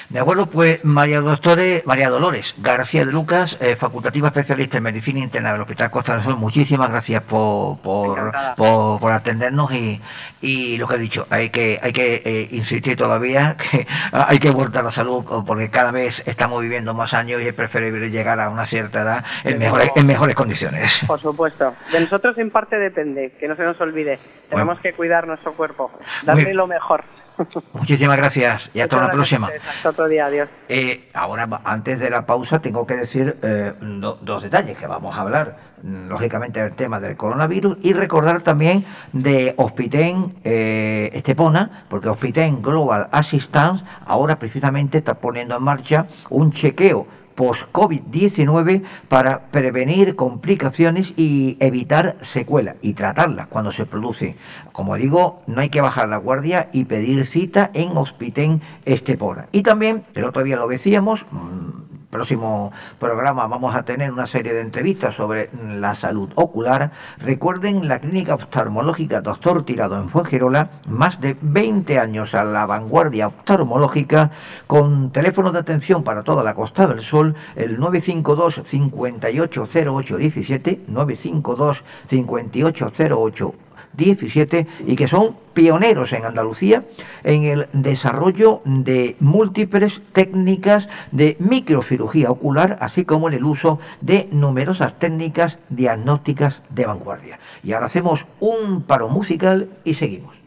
De 0.10 0.19
acuerdo, 0.19 0.45
pues 0.45 0.84
María 0.86 1.21
Doctore, 1.21 1.82
María 1.86 2.10
Dolores 2.10 2.54
García 2.58 3.06
de 3.06 3.12
Lucas, 3.12 3.58
eh, 3.62 3.75
facultativa 3.75 4.27
especialista 4.27 4.77
en 4.77 4.84
medicina 4.84 5.19
interna 5.19 5.54
del 5.54 5.62
Hospital 5.62 5.89
Costa 5.89 6.13
del 6.13 6.21
Sol, 6.21 6.38
muchísimas 6.38 6.89
gracias 6.89 7.23
por, 7.23 7.80
por, 7.80 8.32
por, 8.58 9.12
atendernos 9.12 9.71
y, 9.73 9.99
y, 10.41 10.77
lo 10.77 10.88
que 10.88 10.95
he 10.95 10.99
dicho, 10.99 11.25
hay 11.30 11.49
que, 11.49 11.80
hay 11.82 11.93
que 11.93 12.21
eh, 12.23 12.47
insistir 12.51 12.95
todavía 12.95 13.56
que 13.71 13.88
hay 14.12 14.38
que 14.38 14.51
volver 14.51 14.84
la 14.84 14.91
salud 14.91 15.23
porque 15.45 15.69
cada 15.69 15.91
vez 15.91 16.27
estamos 16.27 16.62
viviendo 16.62 16.93
más 16.93 17.13
años 17.13 17.41
y 17.41 17.47
es 17.47 17.54
preferible 17.54 18.10
llegar 18.10 18.39
a 18.39 18.49
una 18.49 18.65
cierta 18.65 19.01
edad 19.01 19.25
en, 19.43 19.58
mejores, 19.58 19.91
en 19.95 20.06
mejores 20.06 20.36
condiciones. 20.36 21.04
Por 21.08 21.19
supuesto. 21.19 21.73
De 21.91 21.99
nosotros 21.99 22.38
en 22.38 22.51
parte 22.51 22.77
depende, 22.77 23.32
que 23.39 23.47
no 23.47 23.56
se 23.56 23.63
nos 23.63 23.80
olvide. 23.82 24.19
Tenemos 24.49 24.80
que 24.80 24.93
cuidar 24.93 25.27
nuestro 25.27 25.54
cuerpo, 25.54 25.91
darle 26.23 26.54
lo 26.54 26.67
mejor. 26.67 27.04
Muchísimas 27.73 28.17
gracias 28.17 28.69
y 28.73 28.80
hasta 28.80 29.01
la 29.01 29.10
próxima. 29.10 29.49
Hasta 29.69 29.89
otro 29.89 30.08
día, 30.08 30.25
adiós. 30.25 30.49
Eh, 30.69 31.10
ahora, 31.13 31.47
antes 31.63 31.99
de 31.99 32.10
la 32.10 32.25
pausa, 32.25 32.62
tengo 32.62 32.86
que 32.86 32.95
decir 32.95 33.38
eh, 33.41 33.73
dos 33.80 34.43
detalles 34.43 34.77
que 34.77 34.88
vamos 34.88 35.15
a 35.15 35.21
hablar, 35.21 35.58
mm, 35.84 36.08
lógicamente, 36.08 36.62
del 36.62 36.73
tema 36.73 36.99
del 36.99 37.17
coronavirus 37.17 37.77
y 37.82 37.93
recordar 37.93 38.41
también 38.41 38.86
de 39.13 39.54
Hospiten 39.58 40.36
eh, 40.43 41.10
Estepona, 41.13 41.86
porque 41.89 42.10
Hospiten 42.10 42.62
Global 42.62 43.08
Assistance 43.12 43.84
ahora 44.06 44.38
precisamente 44.38 44.99
está 44.99 45.15
poniendo 45.15 45.56
en 45.56 45.63
marcha 45.63 46.08
un 46.30 46.51
chequeo 46.51 47.08
post-COVID-19 47.36 48.84
para 49.08 49.48
prevenir 49.48 50.15
complicaciones 50.15 51.13
y 51.17 51.58
evitar 51.60 52.17
secuelas 52.22 52.76
y 52.82 52.94
tratarlas 52.94 53.48
cuando 53.48 53.72
se 53.72 53.86
produce. 53.86 54.36
Como 54.72 54.96
digo, 54.96 55.41
no 55.48 55.62
hay 55.62 55.70
que 55.70 55.82
bajar 55.82 56.10
la 56.10 56.17
guardia 56.17 56.70
y 56.72 56.86
pedir 56.86 57.26
cita 57.26 57.72
en 57.74 57.98
Hospitén 57.98 58.62
Estepona. 58.86 59.48
Y 59.52 59.63
también, 59.63 60.04
el 60.15 60.26
otro 60.26 60.44
día 60.44 60.56
lo 60.56 60.67
decíamos, 60.67 61.26
mm, 61.32 62.01
próximo 62.12 62.71
programa 63.00 63.47
vamos 63.47 63.74
a 63.74 63.84
tener 63.84 64.12
una 64.12 64.28
serie 64.28 64.54
de 64.54 64.62
entrevistas 64.62 65.15
sobre 65.15 65.50
la 65.80 65.95
salud 65.95 66.30
ocular. 66.36 66.91
Recuerden 67.17 67.88
la 67.88 68.00
clínica 68.00 68.36
oftalmológica 68.36 69.21
Doctor 69.21 69.63
Tirado 69.63 69.97
en 69.97 70.10
Fuengirola, 70.10 70.69
más 70.88 71.19
de 71.19 71.36
20 71.41 71.97
años 71.97 72.36
a 72.36 72.43
la 72.43 72.65
vanguardia 72.65 73.28
oftalmológica, 73.28 74.32
con 74.67 75.12
teléfono 75.12 75.52
de 75.52 75.60
atención 75.60 76.04
para 76.04 76.24
toda 76.24 76.43
la 76.43 76.54
Costa 76.54 76.86
del 76.86 77.02
Sol, 77.02 77.36
el 77.56 77.80
952 77.80 78.62
580817, 78.65 80.82
952 80.88 81.84
5808 82.10 83.54
17 83.93 84.67
y 84.88 84.95
que 84.95 85.08
son 85.08 85.36
pioneros 85.54 86.13
en 86.13 86.25
Andalucía 86.25 86.86
en 87.23 87.43
el 87.43 87.67
desarrollo 87.73 88.62
de 88.65 89.15
múltiples 89.19 90.01
técnicas 90.13 90.88
de 91.12 91.36
microcirugía 91.39 92.32
ocular, 92.32 92.77
así 92.82 93.06
como 93.06 93.27
en 93.27 93.36
el 93.36 93.43
uso 93.43 93.80
de 94.01 94.27
numerosas 94.32 94.97
técnicas 94.99 95.60
diagnósticas 95.69 96.63
de 96.69 96.86
vanguardia. 96.86 97.39
Y 97.63 97.73
ahora 97.73 97.88
hacemos 97.88 98.25
un 98.39 98.84
paro 98.84 99.10
musical 99.10 99.69
y 99.84 99.93
seguimos. 99.95 100.40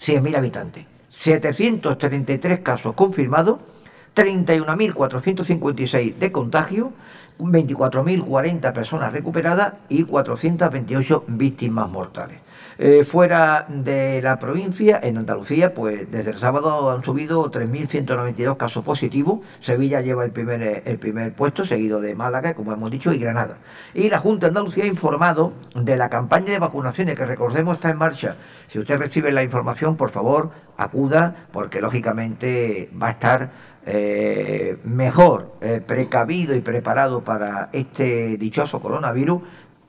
100.000 0.00 0.36
habitantes. 0.36 0.86
733 1.10 2.60
casos 2.60 2.94
confirmados 2.94 3.71
31.456 4.14 6.16
de 6.16 6.32
contagio, 6.32 6.92
24.040 7.38 8.72
personas 8.72 9.12
recuperadas 9.12 9.74
y 9.88 10.04
428 10.04 11.24
víctimas 11.28 11.90
mortales. 11.90 12.40
Eh, 12.78 13.04
fuera 13.04 13.66
de 13.68 14.22
la 14.22 14.38
provincia, 14.38 14.98
en 15.02 15.18
Andalucía, 15.18 15.74
pues 15.74 16.10
desde 16.10 16.30
el 16.30 16.38
sábado 16.38 16.90
han 16.90 17.04
subido 17.04 17.50
3.192 17.50 18.56
casos 18.56 18.84
positivos. 18.84 19.40
Sevilla 19.60 20.00
lleva 20.00 20.24
el 20.24 20.30
primer, 20.30 20.82
el 20.84 20.98
primer 20.98 21.34
puesto, 21.34 21.64
seguido 21.64 22.00
de 22.00 22.14
Málaga, 22.14 22.54
como 22.54 22.72
hemos 22.72 22.90
dicho, 22.90 23.12
y 23.12 23.18
Granada. 23.18 23.58
Y 23.94 24.08
la 24.08 24.18
Junta 24.18 24.46
de 24.46 24.48
Andalucía 24.48 24.84
ha 24.84 24.88
informado 24.88 25.52
de 25.74 25.96
la 25.96 26.08
campaña 26.08 26.52
de 26.52 26.58
vacunaciones 26.58 27.14
que 27.14 27.26
recordemos 27.26 27.74
está 27.74 27.90
en 27.90 27.98
marcha. 27.98 28.36
Si 28.68 28.78
usted 28.78 28.98
recibe 28.98 29.32
la 29.32 29.42
información, 29.42 29.96
por 29.96 30.10
favor, 30.10 30.50
acuda, 30.76 31.46
porque 31.52 31.80
lógicamente 31.80 32.90
va 33.00 33.08
a 33.08 33.10
estar 33.10 33.50
eh, 33.84 34.78
mejor 34.84 35.56
eh, 35.60 35.82
precavido 35.84 36.54
y 36.54 36.60
preparado 36.60 37.24
para 37.24 37.68
este 37.72 38.36
dichoso 38.36 38.80
coronavirus 38.80 39.42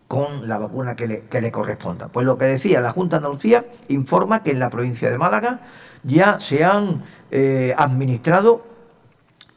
con 0.08 0.47
la 0.47 0.58
vacuna 0.58 0.95
que 0.95 1.08
le, 1.08 1.51
corresponda. 1.51 2.08
Pues 2.08 2.25
lo 2.25 2.38
que 2.38 2.45
decía, 2.45 2.79
la 2.82 2.91
Junta 2.91 3.17
de 3.17 3.25
Andalucía 3.25 3.65
informa 3.88 4.43
que 4.43 4.51
en 4.51 4.60
la 4.60 4.69
provincia 4.69 5.10
de 5.10 5.17
Málaga 5.17 5.62
ya 6.03 6.39
se 6.39 6.63
han 6.63 7.01
eh, 7.32 7.73
administrado 7.77 8.67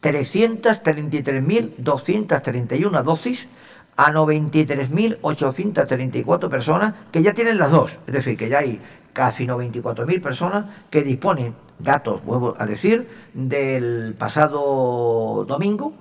333.231 0.03 3.03
dosis 3.03 3.47
a 3.97 4.13
93.834 4.13 6.49
personas 6.49 6.95
que 7.11 7.23
ya 7.23 7.33
tienen 7.33 7.59
las 7.59 7.71
dos, 7.71 7.97
es 8.07 8.13
decir, 8.13 8.37
que 8.37 8.49
ya 8.49 8.59
hay 8.59 8.81
casi 9.17 9.47
94.000 9.47 10.21
personas 10.21 10.67
que 10.91 11.01
disponen, 11.01 11.55
datos, 11.79 12.23
vuelvo 12.23 12.55
a 12.59 12.67
decir, 12.67 13.09
del 13.33 14.15
pasado 14.19 15.47
domingo, 15.49 15.95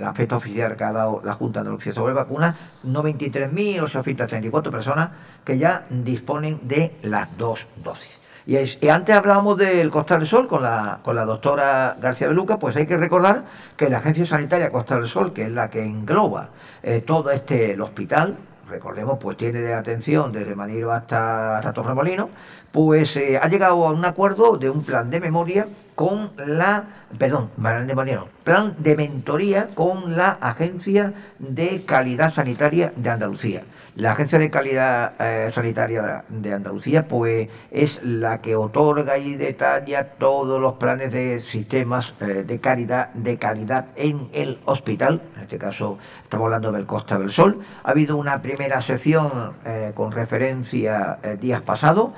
la 0.00 0.14
fecha 0.14 0.36
oficial 0.36 0.76
que 0.76 0.84
ha 0.84 0.92
dado 0.92 1.20
la 1.24 1.32
Junta 1.32 1.58
de 1.58 1.62
Andalucía 1.66 1.92
sobre 1.92 2.14
vacunas, 2.14 2.54
93.834 2.84 4.70
personas 4.70 5.10
que 5.44 5.58
ya 5.58 5.86
disponen 5.90 6.60
de 6.62 6.92
las 7.02 7.36
dos 7.36 7.66
dosis. 7.82 8.12
Y, 8.46 8.88
antes 8.88 9.16
hablábamos 9.16 9.58
del 9.58 9.90
Costa 9.90 10.16
del 10.16 10.28
Sol 10.28 10.46
con 10.46 10.62
la, 10.62 11.00
con 11.02 11.16
la 11.16 11.24
doctora 11.24 11.96
García 12.00 12.28
de 12.28 12.34
Luca, 12.34 12.60
pues 12.60 12.76
hay 12.76 12.86
que 12.86 12.96
recordar 12.96 13.42
que 13.76 13.90
la 13.90 13.98
Agencia 13.98 14.24
Sanitaria 14.24 14.70
Costa 14.70 14.94
del 14.94 15.08
Sol, 15.08 15.32
que 15.32 15.42
es 15.46 15.50
la 15.50 15.68
que 15.68 15.82
engloba 15.82 16.50
eh, 16.84 17.02
todo 17.04 17.32
este 17.32 17.72
el 17.72 17.80
hospital, 17.80 18.36
recordemos, 18.68 19.18
pues 19.20 19.36
tiene 19.36 19.60
de 19.60 19.74
atención 19.74 20.32
desde 20.32 20.54
Manilo 20.54 20.92
hasta, 20.92 21.58
hasta 21.58 21.72
Torremolino, 21.72 22.30
pues 22.76 23.16
eh, 23.16 23.40
ha 23.42 23.48
llegado 23.48 23.86
a 23.86 23.90
un 23.90 24.04
acuerdo 24.04 24.58
de 24.58 24.68
un 24.68 24.82
plan 24.82 25.08
de 25.08 25.18
memoria 25.18 25.66
con 25.94 26.32
la, 26.36 26.84
perdón, 27.18 27.48
plan 27.56 27.86
de 27.86 27.94
memoria, 27.94 28.24
plan 28.44 28.74
de 28.76 28.94
mentoría 28.94 29.70
con 29.72 30.14
la 30.14 30.32
Agencia 30.42 31.14
de 31.38 31.86
Calidad 31.86 32.34
Sanitaria 32.34 32.92
de 32.94 33.08
Andalucía. 33.08 33.62
La 33.94 34.12
Agencia 34.12 34.38
de 34.38 34.50
Calidad 34.50 35.14
eh, 35.18 35.50
Sanitaria 35.54 36.24
de 36.28 36.52
Andalucía 36.52 37.08
pues 37.08 37.48
es 37.70 38.02
la 38.02 38.42
que 38.42 38.54
otorga 38.56 39.16
y 39.16 39.36
detalla 39.36 40.10
todos 40.18 40.60
los 40.60 40.74
planes 40.74 41.14
de 41.14 41.40
sistemas 41.40 42.12
eh, 42.20 42.44
de 42.46 42.60
calidad 42.60 43.08
de 43.14 43.38
calidad 43.38 43.86
en 43.96 44.28
el 44.34 44.58
hospital. 44.66 45.22
En 45.34 45.44
este 45.44 45.56
caso 45.56 45.96
estamos 46.22 46.44
hablando 46.44 46.72
del 46.72 46.84
Costa 46.84 47.18
del 47.18 47.30
Sol. 47.30 47.60
Ha 47.84 47.92
habido 47.92 48.18
una 48.18 48.42
primera 48.42 48.82
sesión 48.82 49.54
con 49.94 50.12
referencia 50.12 51.18
días 51.40 51.62
pasados. 51.62 52.10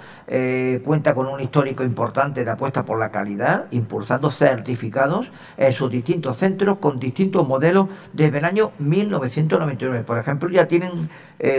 Cuenta 0.85 1.15
con 1.15 1.27
un 1.27 1.41
histórico 1.41 1.83
importante 1.85 2.45
de 2.45 2.51
apuesta 2.51 2.85
por 2.85 2.99
la 2.99 3.11
calidad, 3.11 3.67
impulsando 3.71 4.31
certificados 4.31 5.31
en 5.57 5.73
sus 5.73 5.91
distintos 5.91 6.37
centros 6.37 6.79
con 6.79 6.99
distintos 6.99 7.47
modelos 7.47 7.89
desde 8.13 8.39
el 8.39 8.45
año 8.45 8.73
1999. 8.79 10.05
Por 10.05 10.19
ejemplo, 10.19 10.49
ya 10.49 10.67
tienen 10.67 10.93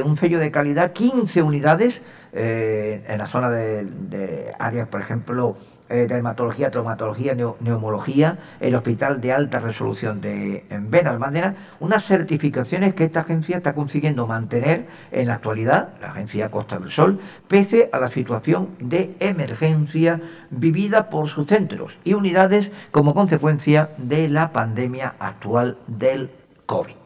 un 0.03 0.17
sello 0.17 0.39
de 0.39 0.51
calidad, 0.51 0.93
15 0.93 1.41
unidades 1.41 2.01
eh, 2.31 3.03
en 3.07 3.17
la 3.17 3.25
zona 3.25 3.49
de, 3.49 4.53
áreas, 4.59 4.87
por 4.87 5.01
ejemplo, 5.01 5.57
eh, 5.89 6.07
de 6.07 6.17
hematología, 6.17 6.71
traumatología, 6.71 7.35
neumología, 7.35 8.37
el 8.59 8.75
Hospital 8.75 9.21
de 9.21 9.33
Alta 9.33 9.59
Resolución 9.59 10.21
de 10.21 10.63
Benalmádena, 10.69 11.55
unas 11.79 12.05
certificaciones 12.05 12.93
que 12.93 13.05
esta 13.05 13.21
agencia 13.21 13.57
está 13.57 13.73
consiguiendo 13.73 14.27
mantener 14.27 14.87
en 15.11 15.27
la 15.27 15.35
actualidad, 15.35 15.89
la 16.01 16.11
agencia 16.11 16.51
Costa 16.51 16.77
del 16.79 16.91
Sol, 16.91 17.19
pese 17.47 17.89
a 17.91 17.99
la 17.99 18.09
situación 18.09 18.69
de 18.79 19.15
emergencia 19.19 20.21
vivida 20.49 21.09
por 21.09 21.27
sus 21.27 21.47
centros 21.47 21.93
y 22.03 22.13
unidades 22.13 22.71
como 22.91 23.13
consecuencia 23.13 23.89
de 23.97 24.29
la 24.29 24.51
pandemia 24.51 25.15
actual 25.19 25.77
del 25.87 26.29
COVID 26.65 26.99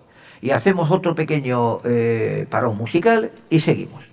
y 0.44 0.52
hacemos 0.52 0.92
otro 0.92 1.16
pequeño 1.16 1.80
eh, 1.86 2.46
parón 2.50 2.78
musical 2.78 3.32
y 3.50 3.62
seguimos. 3.62 4.13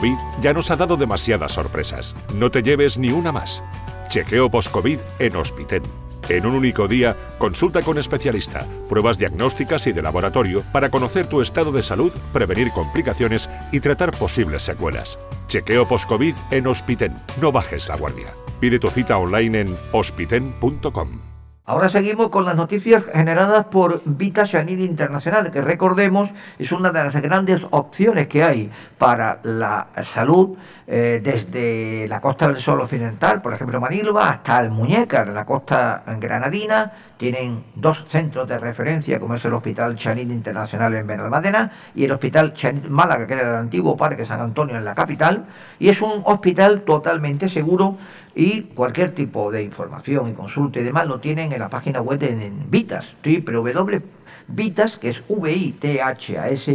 COVID 0.00 0.16
ya 0.40 0.54
nos 0.54 0.70
ha 0.70 0.76
dado 0.76 0.96
demasiadas 0.96 1.52
sorpresas. 1.52 2.14
No 2.34 2.50
te 2.50 2.62
lleves 2.62 2.96
ni 2.96 3.10
una 3.10 3.32
más. 3.32 3.62
Chequeo 4.08 4.50
post-COVID 4.50 4.98
en 5.18 5.36
Hospiten. 5.36 5.82
En 6.30 6.46
un 6.46 6.54
único 6.54 6.88
día, 6.88 7.14
consulta 7.36 7.82
con 7.82 7.98
especialista, 7.98 8.66
pruebas 8.88 9.18
diagnósticas 9.18 9.86
y 9.88 9.92
de 9.92 10.00
laboratorio 10.00 10.62
para 10.72 10.88
conocer 10.88 11.26
tu 11.26 11.42
estado 11.42 11.70
de 11.70 11.82
salud, 11.82 12.12
prevenir 12.32 12.72
complicaciones 12.72 13.50
y 13.72 13.80
tratar 13.80 14.12
posibles 14.12 14.62
secuelas. 14.62 15.18
Chequeo 15.48 15.86
post-COVID 15.86 16.34
en 16.50 16.66
Hospiten. 16.66 17.14
No 17.38 17.52
bajes 17.52 17.86
la 17.88 17.96
guardia. 17.96 18.32
Pide 18.58 18.78
tu 18.78 18.88
cita 18.88 19.18
online 19.18 19.60
en 19.60 19.76
hospiten.com. 19.92 21.29
Ahora 21.70 21.88
seguimos 21.88 22.30
con 22.30 22.44
las 22.44 22.56
noticias 22.56 23.04
generadas 23.04 23.66
por 23.66 24.02
Vita 24.04 24.42
Shanid 24.44 24.80
Internacional, 24.80 25.52
que 25.52 25.60
recordemos 25.60 26.28
es 26.58 26.72
una 26.72 26.90
de 26.90 27.04
las 27.04 27.14
grandes 27.14 27.64
opciones 27.70 28.26
que 28.26 28.42
hay 28.42 28.72
para 28.98 29.38
la 29.44 29.86
salud 30.02 30.56
eh, 30.92 31.20
desde 31.22 32.08
la 32.08 32.20
costa 32.20 32.48
del 32.48 32.56
Sol 32.56 32.80
Occidental, 32.80 33.40
por 33.40 33.52
ejemplo 33.52 33.80
Manilva, 33.80 34.28
hasta 34.28 34.58
el 34.58 34.72
en 34.72 35.34
la 35.34 35.44
costa 35.44 36.02
granadina. 36.18 36.92
Tienen 37.16 37.62
dos 37.76 38.04
centros 38.08 38.48
de 38.48 38.58
referencia, 38.58 39.20
como 39.20 39.34
es 39.34 39.44
el 39.44 39.54
Hospital 39.54 39.94
Chanid 39.94 40.28
Internacional 40.28 40.92
en 40.96 41.06
Benalmádena 41.06 41.70
y 41.94 42.06
el 42.06 42.10
Hospital 42.10 42.54
Chanid 42.54 42.86
Málaga, 42.86 43.28
que 43.28 43.34
era 43.34 43.50
el 43.50 43.54
antiguo 43.54 43.96
Parque 43.96 44.24
San 44.24 44.40
Antonio 44.40 44.76
en 44.78 44.84
la 44.84 44.96
capital. 44.96 45.46
Y 45.78 45.90
es 45.90 46.02
un 46.02 46.22
hospital 46.24 46.82
totalmente 46.82 47.48
seguro 47.48 47.96
y 48.34 48.62
cualquier 48.62 49.12
tipo 49.12 49.52
de 49.52 49.62
información 49.62 50.28
y 50.28 50.32
consulta 50.32 50.80
y 50.80 50.82
demás 50.82 51.06
lo 51.06 51.20
tienen 51.20 51.52
en 51.52 51.60
la 51.60 51.68
página 51.68 52.00
web 52.00 52.18
de 52.18 52.50
Vitas, 52.68 53.06
www.vitas, 53.24 54.98
que 54.98 55.10
es 55.10 55.22
V-I-T-H-A-S.es. 55.28 56.74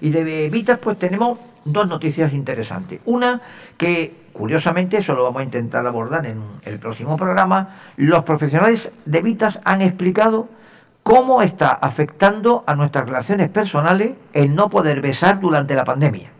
Y 0.00 0.10
de 0.10 0.48
Vitas 0.50 0.78
pues 0.78 0.96
tenemos 1.00 1.40
dos 1.72 1.88
noticias 1.88 2.32
interesantes. 2.32 3.00
Una 3.04 3.40
que 3.76 4.28
curiosamente, 4.38 4.98
eso 4.98 5.14
lo 5.14 5.24
vamos 5.24 5.40
a 5.40 5.44
intentar 5.44 5.84
abordar 5.84 6.24
en 6.24 6.40
el 6.64 6.78
próximo 6.78 7.16
programa, 7.16 7.74
los 7.96 8.22
profesionales 8.22 8.92
de 9.04 9.20
Vitas 9.20 9.60
han 9.64 9.82
explicado 9.82 10.48
cómo 11.02 11.42
está 11.42 11.70
afectando 11.70 12.62
a 12.66 12.76
nuestras 12.76 13.06
relaciones 13.06 13.48
personales 13.48 14.12
el 14.32 14.54
no 14.54 14.68
poder 14.68 15.00
besar 15.00 15.40
durante 15.40 15.74
la 15.74 15.84
pandemia. 15.84 16.30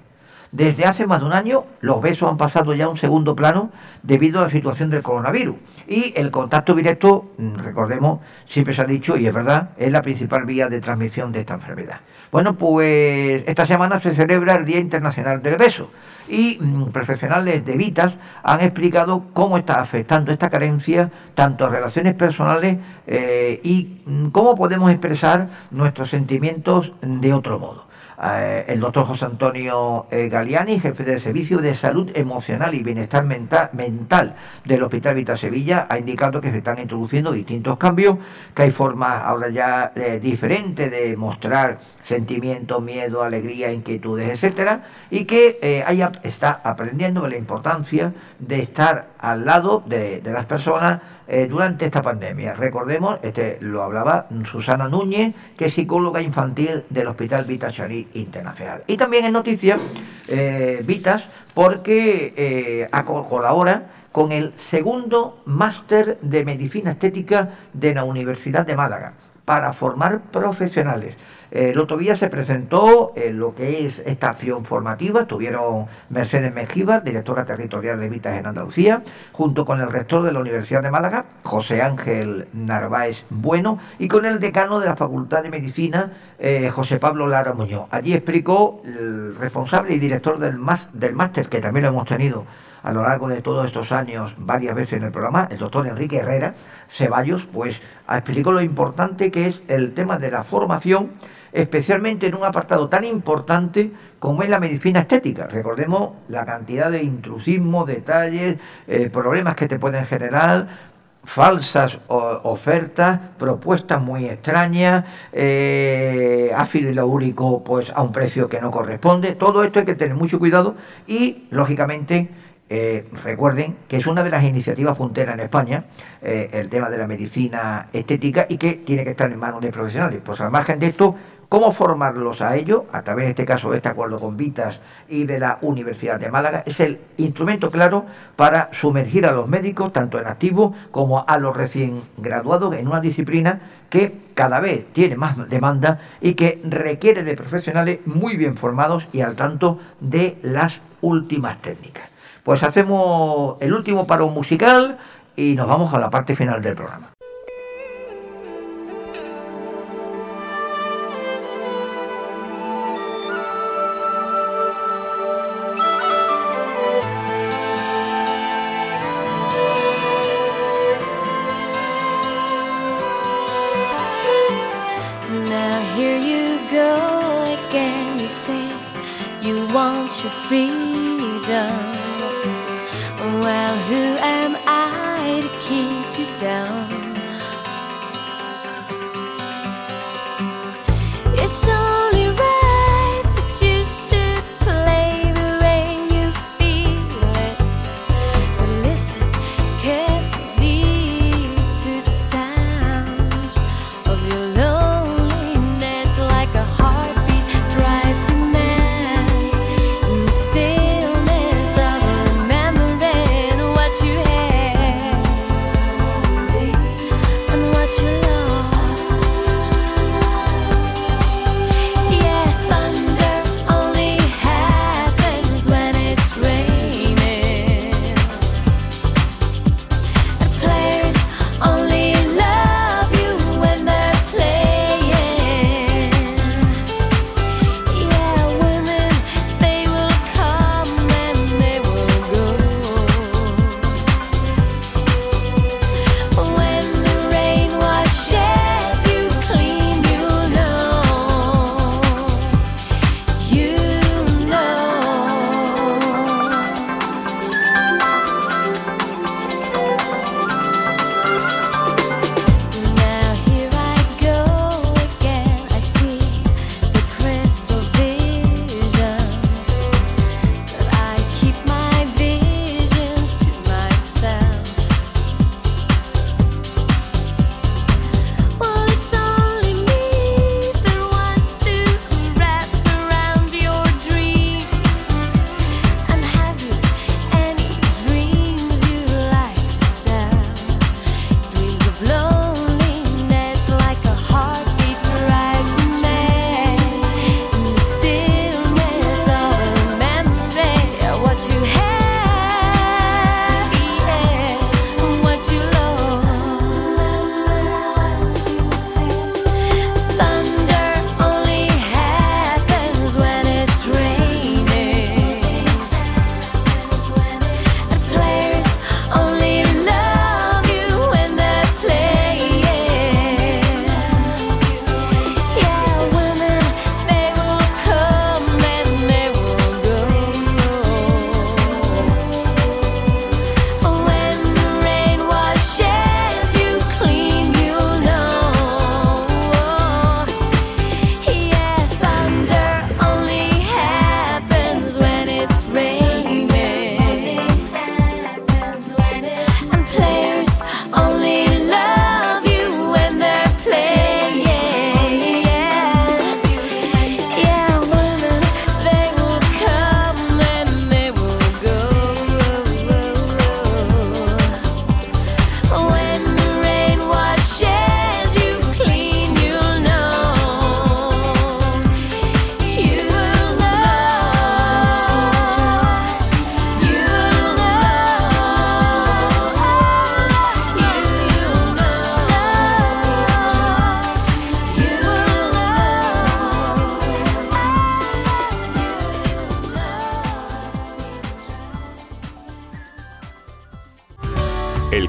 Desde 0.52 0.86
hace 0.86 1.06
más 1.06 1.20
de 1.20 1.26
un 1.26 1.32
año, 1.32 1.64
los 1.80 2.00
besos 2.00 2.30
han 2.30 2.38
pasado 2.38 2.74
ya 2.74 2.86
a 2.86 2.88
un 2.88 2.96
segundo 2.96 3.36
plano 3.36 3.70
debido 4.02 4.40
a 4.40 4.44
la 4.44 4.50
situación 4.50 4.88
del 4.88 5.02
coronavirus. 5.02 5.56
Y 5.86 6.12
el 6.16 6.30
contacto 6.30 6.74
directo, 6.74 7.32
mm, 7.36 7.54
recordemos, 7.56 8.20
siempre 8.46 8.74
se 8.74 8.82
ha 8.82 8.84
dicho, 8.84 9.16
y 9.16 9.26
es 9.26 9.34
verdad, 9.34 9.70
es 9.76 9.92
la 9.92 10.02
principal 10.02 10.44
vía 10.44 10.68
de 10.68 10.80
transmisión 10.80 11.32
de 11.32 11.40
esta 11.40 11.54
enfermedad. 11.54 12.00
Bueno, 12.30 12.56
pues 12.56 13.42
esta 13.46 13.66
semana 13.66 14.00
se 14.00 14.14
celebra 14.14 14.54
el 14.54 14.64
Día 14.64 14.78
Internacional 14.78 15.42
del 15.42 15.56
Beso 15.56 15.90
y 16.28 16.58
mm, 16.60 16.90
profesionales 16.90 17.64
de 17.64 17.76
Vitas 17.76 18.14
han 18.42 18.60
explicado 18.60 19.24
cómo 19.32 19.56
está 19.56 19.80
afectando 19.80 20.32
esta 20.32 20.50
carencia 20.50 21.10
tanto 21.34 21.64
a 21.64 21.70
relaciones 21.70 22.14
personales 22.14 22.78
eh, 23.06 23.60
y 23.62 24.02
mm, 24.04 24.28
cómo 24.28 24.54
podemos 24.54 24.90
expresar 24.90 25.48
nuestros 25.70 26.10
sentimientos 26.10 26.92
de 27.00 27.32
otro 27.32 27.58
modo. 27.58 27.87
Eh, 28.20 28.64
el 28.66 28.80
doctor 28.80 29.06
José 29.06 29.26
Antonio 29.26 30.06
eh, 30.10 30.28
Galiani, 30.28 30.80
jefe 30.80 31.04
del 31.04 31.20
Servicio 31.20 31.58
de 31.58 31.72
Salud 31.72 32.10
Emocional 32.14 32.74
y 32.74 32.82
Bienestar 32.82 33.24
Mental, 33.24 34.34
del 34.64 34.82
Hospital 34.82 35.14
Vita 35.14 35.36
Sevilla, 35.36 35.86
ha 35.88 35.98
indicado 35.98 36.40
que 36.40 36.50
se 36.50 36.58
están 36.58 36.80
introduciendo 36.80 37.30
distintos 37.30 37.78
cambios, 37.78 38.18
que 38.54 38.62
hay 38.62 38.70
formas 38.72 39.22
ahora 39.24 39.50
ya 39.50 39.92
eh, 39.94 40.18
diferentes 40.20 40.90
de 40.90 41.16
mostrar 41.16 41.78
sentimientos, 42.02 42.82
miedo, 42.82 43.22
alegría, 43.22 43.72
inquietudes, 43.72 44.30
etcétera, 44.30 44.82
y 45.10 45.24
que 45.24 45.84
ella 45.88 46.10
está 46.24 46.60
aprendiendo 46.64 47.26
la 47.28 47.36
importancia 47.36 48.12
de 48.40 48.60
estar 48.60 49.08
al 49.18 49.44
lado 49.44 49.82
de, 49.86 50.22
las 50.24 50.46
personas 50.46 51.00
eh, 51.26 51.46
durante 51.48 51.86
esta 51.86 52.02
pandemia. 52.02 52.54
Recordemos, 52.54 53.18
este 53.22 53.58
lo 53.60 53.82
hablaba 53.82 54.26
Susana 54.50 54.88
Núñez, 54.88 55.34
que 55.56 55.66
es 55.66 55.74
psicóloga 55.74 56.20
infantil 56.20 56.84
del 56.88 57.08
Hospital 57.08 57.44
Vitas 57.44 57.74
Charí 57.74 58.08
Internacional. 58.14 58.82
Y 58.86 58.96
también 58.96 59.24
en 59.24 59.32
noticias, 59.32 59.80
eh, 60.28 60.82
Vitas, 60.86 61.28
porque 61.54 62.32
eh, 62.36 62.88
colabora 63.28 63.86
con 64.12 64.32
el 64.32 64.52
segundo 64.56 65.42
máster 65.44 66.18
de 66.22 66.44
medicina 66.44 66.92
estética 66.92 67.50
de 67.72 67.94
la 67.94 68.04
Universidad 68.04 68.66
de 68.66 68.74
Málaga 68.74 69.12
para 69.44 69.72
formar 69.72 70.20
profesionales. 70.30 71.16
El 71.50 71.78
otro 71.78 71.96
día 71.96 72.14
se 72.14 72.28
presentó 72.28 73.12
en 73.16 73.38
lo 73.38 73.54
que 73.54 73.86
es 73.86 74.00
esta 74.00 74.28
acción 74.28 74.66
formativa, 74.66 75.22
estuvieron 75.22 75.86
Mercedes 76.10 76.52
Mengíbar, 76.52 77.02
directora 77.02 77.46
territorial 77.46 77.98
de 77.98 78.10
Vitas 78.10 78.36
en 78.36 78.46
Andalucía, 78.46 79.02
junto 79.32 79.64
con 79.64 79.80
el 79.80 79.90
rector 79.90 80.22
de 80.24 80.32
la 80.32 80.40
Universidad 80.40 80.82
de 80.82 80.90
Málaga, 80.90 81.24
José 81.44 81.80
Ángel 81.80 82.48
Narváez 82.52 83.24
Bueno, 83.30 83.78
y 83.98 84.08
con 84.08 84.26
el 84.26 84.40
decano 84.40 84.78
de 84.78 84.86
la 84.86 84.96
Facultad 84.96 85.42
de 85.42 85.48
Medicina, 85.48 86.12
eh, 86.38 86.68
José 86.68 86.98
Pablo 86.98 87.26
Lara 87.26 87.54
Muñoz. 87.54 87.86
Allí 87.90 88.12
explicó 88.12 88.82
el 88.84 89.34
responsable 89.34 89.94
y 89.94 89.98
director 89.98 90.38
del 90.38 90.58
máster, 90.58 91.48
que 91.48 91.60
también 91.60 91.84
lo 91.84 91.88
hemos 91.88 92.06
tenido 92.06 92.44
a 92.82 92.92
lo 92.92 93.02
largo 93.02 93.28
de 93.28 93.42
todos 93.42 93.66
estos 93.66 93.90
años 93.90 94.34
varias 94.36 94.74
veces 94.74 94.94
en 94.94 95.04
el 95.04 95.12
programa, 95.12 95.48
el 95.50 95.58
doctor 95.58 95.86
Enrique 95.86 96.18
Herrera 96.18 96.54
Ceballos, 96.88 97.44
pues 97.52 97.80
explicó 98.08 98.52
lo 98.52 98.62
importante 98.62 99.30
que 99.30 99.46
es 99.46 99.62
el 99.68 99.94
tema 99.94 100.18
de 100.18 100.30
la 100.30 100.44
formación 100.44 101.10
especialmente 101.52 102.26
en 102.26 102.34
un 102.34 102.44
apartado 102.44 102.88
tan 102.88 103.04
importante 103.04 103.92
como 104.18 104.42
es 104.42 104.50
la 104.50 104.58
medicina 104.58 105.00
estética. 105.00 105.46
Recordemos 105.46 106.10
la 106.28 106.44
cantidad 106.44 106.90
de 106.90 107.02
intrusismo, 107.02 107.84
detalles, 107.84 108.56
eh, 108.86 109.10
problemas 109.10 109.54
que 109.54 109.68
te 109.68 109.78
pueden 109.78 110.04
generar, 110.06 110.88
falsas 111.24 111.98
ofertas, 112.08 113.20
propuestas 113.38 114.00
muy 114.00 114.26
extrañas, 114.26 115.04
eh, 115.32 116.50
ácido 116.56 116.90
hialurónico 116.90 117.62
pues 117.62 117.90
a 117.94 118.02
un 118.02 118.12
precio 118.12 118.48
que 118.48 118.60
no 118.60 118.70
corresponde. 118.70 119.32
Todo 119.32 119.62
esto 119.62 119.80
hay 119.80 119.84
que 119.84 119.94
tener 119.94 120.14
mucho 120.14 120.38
cuidado 120.38 120.74
y 121.06 121.46
lógicamente 121.50 122.28
eh, 122.70 123.06
recuerden 123.24 123.76
que 123.88 123.98
es 123.98 124.06
una 124.06 124.22
de 124.22 124.30
las 124.30 124.42
iniciativas 124.42 124.96
punteras 124.96 125.34
en 125.34 125.40
España, 125.40 125.84
el 126.22 126.68
tema 126.68 126.90
de 126.90 126.98
la 126.98 127.06
medicina 127.06 127.88
estética 127.92 128.46
y 128.48 128.56
que 128.56 128.74
tiene 128.74 129.04
que 129.04 129.10
estar 129.10 129.30
en 129.30 129.38
manos 129.38 129.60
de 129.60 129.70
profesionales. 129.70 130.20
Pues 130.24 130.40
al 130.40 130.50
margen 130.50 130.78
de 130.78 130.86
esto, 130.86 131.14
¿Cómo 131.48 131.72
formarlos 131.72 132.42
a 132.42 132.56
ello? 132.56 132.84
A 132.92 133.00
través, 133.00 133.24
en 133.24 133.30
este 133.30 133.46
caso, 133.46 133.70
de 133.70 133.78
este 133.78 133.88
acuerdo 133.88 134.20
con 134.20 134.36
Vitas 134.36 134.80
y 135.08 135.24
de 135.24 135.38
la 135.38 135.56
Universidad 135.62 136.20
de 136.20 136.30
Málaga, 136.30 136.62
es 136.66 136.78
el 136.80 137.00
instrumento 137.16 137.70
claro 137.70 138.04
para 138.36 138.68
sumergir 138.72 139.24
a 139.24 139.32
los 139.32 139.48
médicos, 139.48 139.90
tanto 139.94 140.18
en 140.20 140.26
activo 140.26 140.74
como 140.90 141.24
a 141.26 141.38
los 141.38 141.56
recién 141.56 142.02
graduados, 142.18 142.74
en 142.74 142.86
una 142.86 143.00
disciplina 143.00 143.60
que 143.88 144.20
cada 144.34 144.60
vez 144.60 144.92
tiene 144.92 145.16
más 145.16 145.48
demanda 145.48 146.00
y 146.20 146.34
que 146.34 146.60
requiere 146.64 147.22
de 147.22 147.34
profesionales 147.34 148.00
muy 148.04 148.36
bien 148.36 148.58
formados 148.58 149.06
y 149.14 149.22
al 149.22 149.34
tanto 149.34 149.78
de 150.00 150.36
las 150.42 150.80
últimas 151.00 151.62
técnicas. 151.62 152.10
Pues 152.42 152.62
hacemos 152.62 153.56
el 153.60 153.72
último 153.72 154.06
paro 154.06 154.28
musical 154.28 154.98
y 155.34 155.54
nos 155.54 155.66
vamos 155.66 155.94
a 155.94 155.98
la 155.98 156.10
parte 156.10 156.34
final 156.34 156.60
del 156.60 156.74
programa. 156.74 157.17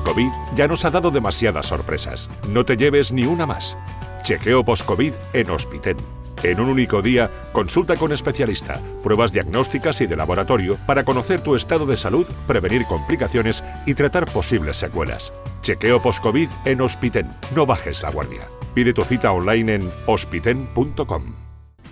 COVID 0.09 0.31
ya 0.55 0.67
nos 0.67 0.85
ha 0.85 0.89
dado 0.89 1.11
demasiadas 1.11 1.67
sorpresas. 1.67 2.29
No 2.47 2.65
te 2.65 2.77
lleves 2.77 3.11
ni 3.11 3.25
una 3.25 3.45
más. 3.45 3.77
Chequeo 4.23 4.65
post-COVID 4.65 5.13
en 5.33 5.51
Hospiten. 5.51 5.97
En 6.41 6.59
un 6.59 6.67
único 6.69 7.03
día, 7.03 7.29
consulta 7.51 7.95
con 7.95 8.11
especialista, 8.11 8.79
pruebas 9.03 9.31
diagnósticas 9.31 10.01
y 10.01 10.07
de 10.07 10.15
laboratorio 10.15 10.77
para 10.87 11.03
conocer 11.03 11.41
tu 11.41 11.55
estado 11.55 11.85
de 11.85 11.95
salud, 11.95 12.25
prevenir 12.47 12.85
complicaciones 12.85 13.63
y 13.85 13.93
tratar 13.93 14.25
posibles 14.25 14.77
secuelas. 14.77 15.31
Chequeo 15.61 16.01
post-COVID 16.01 16.49
en 16.65 16.81
Hospiten. 16.81 17.29
No 17.55 17.67
bajes 17.67 18.01
la 18.01 18.09
guardia. 18.09 18.47
Pide 18.73 18.93
tu 18.93 19.03
cita 19.03 19.31
online 19.31 19.75
en 19.75 19.91
hospiten.com. 20.07 21.35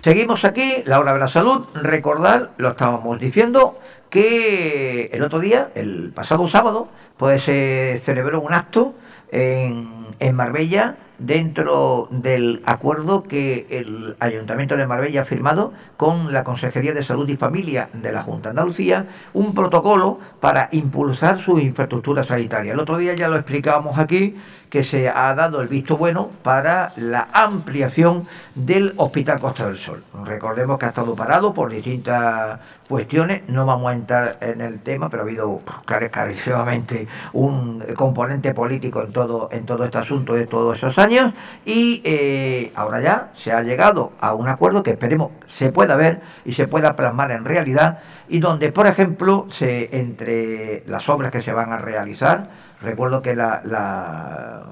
Seguimos 0.02 0.44
aquí, 0.44 0.82
la 0.86 1.00
hora 1.00 1.12
de 1.12 1.18
la 1.18 1.28
salud. 1.28 1.66
Recordar, 1.74 2.52
lo 2.56 2.70
estábamos 2.70 3.18
diciendo, 3.18 3.78
que 4.10 5.10
el 5.12 5.22
otro 5.22 5.40
día, 5.40 5.70
el 5.74 6.12
pasado 6.14 6.48
sábado, 6.48 6.88
pues 7.16 7.42
se 7.42 7.98
celebró 7.98 8.40
un 8.40 8.52
acto 8.52 8.94
en, 9.30 10.06
en 10.18 10.34
Marbella 10.34 10.96
dentro 11.18 12.06
del 12.10 12.62
acuerdo 12.64 13.24
que 13.24 13.66
el 13.70 14.16
Ayuntamiento 14.20 14.76
de 14.76 14.86
Marbella 14.86 15.22
ha 15.22 15.24
firmado 15.24 15.72
con 15.96 16.32
la 16.32 16.44
Consejería 16.44 16.94
de 16.94 17.02
Salud 17.02 17.28
y 17.28 17.36
Familia 17.36 17.88
de 17.92 18.12
la 18.12 18.22
Junta 18.22 18.48
de 18.48 18.50
Andalucía, 18.50 19.06
un 19.34 19.52
protocolo 19.52 20.20
para 20.40 20.68
impulsar 20.72 21.40
su 21.40 21.58
infraestructura 21.58 22.22
sanitaria. 22.22 22.72
El 22.72 22.80
otro 22.80 22.98
día 22.98 23.14
ya 23.14 23.28
lo 23.28 23.36
explicábamos 23.36 23.98
aquí, 23.98 24.36
que 24.70 24.82
se 24.82 25.08
ha 25.08 25.34
dado 25.34 25.60
el 25.60 25.68
visto 25.68 25.96
bueno 25.96 26.30
para 26.42 26.88
la 26.96 27.28
ampliación 27.32 28.26
del 28.54 28.94
Hospital 28.96 29.40
Costa 29.40 29.66
del 29.66 29.78
Sol. 29.78 30.04
Recordemos 30.24 30.78
que 30.78 30.86
ha 30.86 30.88
estado 30.88 31.14
parado 31.14 31.54
por 31.54 31.70
distintas 31.70 32.60
cuestiones, 32.88 33.42
no 33.48 33.66
vamos 33.66 33.90
a 33.90 33.94
entrar 33.94 34.38
en 34.40 34.60
el 34.60 34.80
tema, 34.80 35.10
pero 35.10 35.22
ha 35.22 35.26
habido 35.26 35.60
clarísimamente 35.84 37.06
un 37.32 37.84
componente 37.94 38.54
político 38.54 39.02
en 39.02 39.12
todo, 39.12 39.48
en 39.52 39.66
todo 39.66 39.84
este 39.84 39.98
asunto 39.98 40.34
de 40.34 40.46
todos 40.46 40.78
esos 40.78 40.98
años 40.98 41.32
y 41.64 42.00
eh, 42.04 42.72
ahora 42.74 43.00
ya 43.00 43.32
se 43.36 43.52
ha 43.52 43.62
llegado 43.62 44.12
a 44.20 44.34
un 44.34 44.48
acuerdo 44.48 44.82
que 44.82 44.90
esperemos 44.92 45.32
se 45.46 45.70
pueda 45.70 45.96
ver 45.96 46.20
y 46.44 46.52
se 46.52 46.66
pueda 46.66 46.96
plasmar 46.96 47.30
en 47.30 47.44
realidad 47.44 47.98
y 48.28 48.40
donde, 48.40 48.72
por 48.72 48.86
ejemplo, 48.86 49.46
se, 49.50 49.96
entre 49.98 50.82
las 50.86 51.08
obras 51.08 51.30
que 51.30 51.40
se 51.40 51.52
van 51.52 51.72
a 51.72 51.78
realizar, 51.78 52.50
recuerdo 52.80 53.22
que 53.22 53.34
la, 53.34 53.62
la 53.64 54.62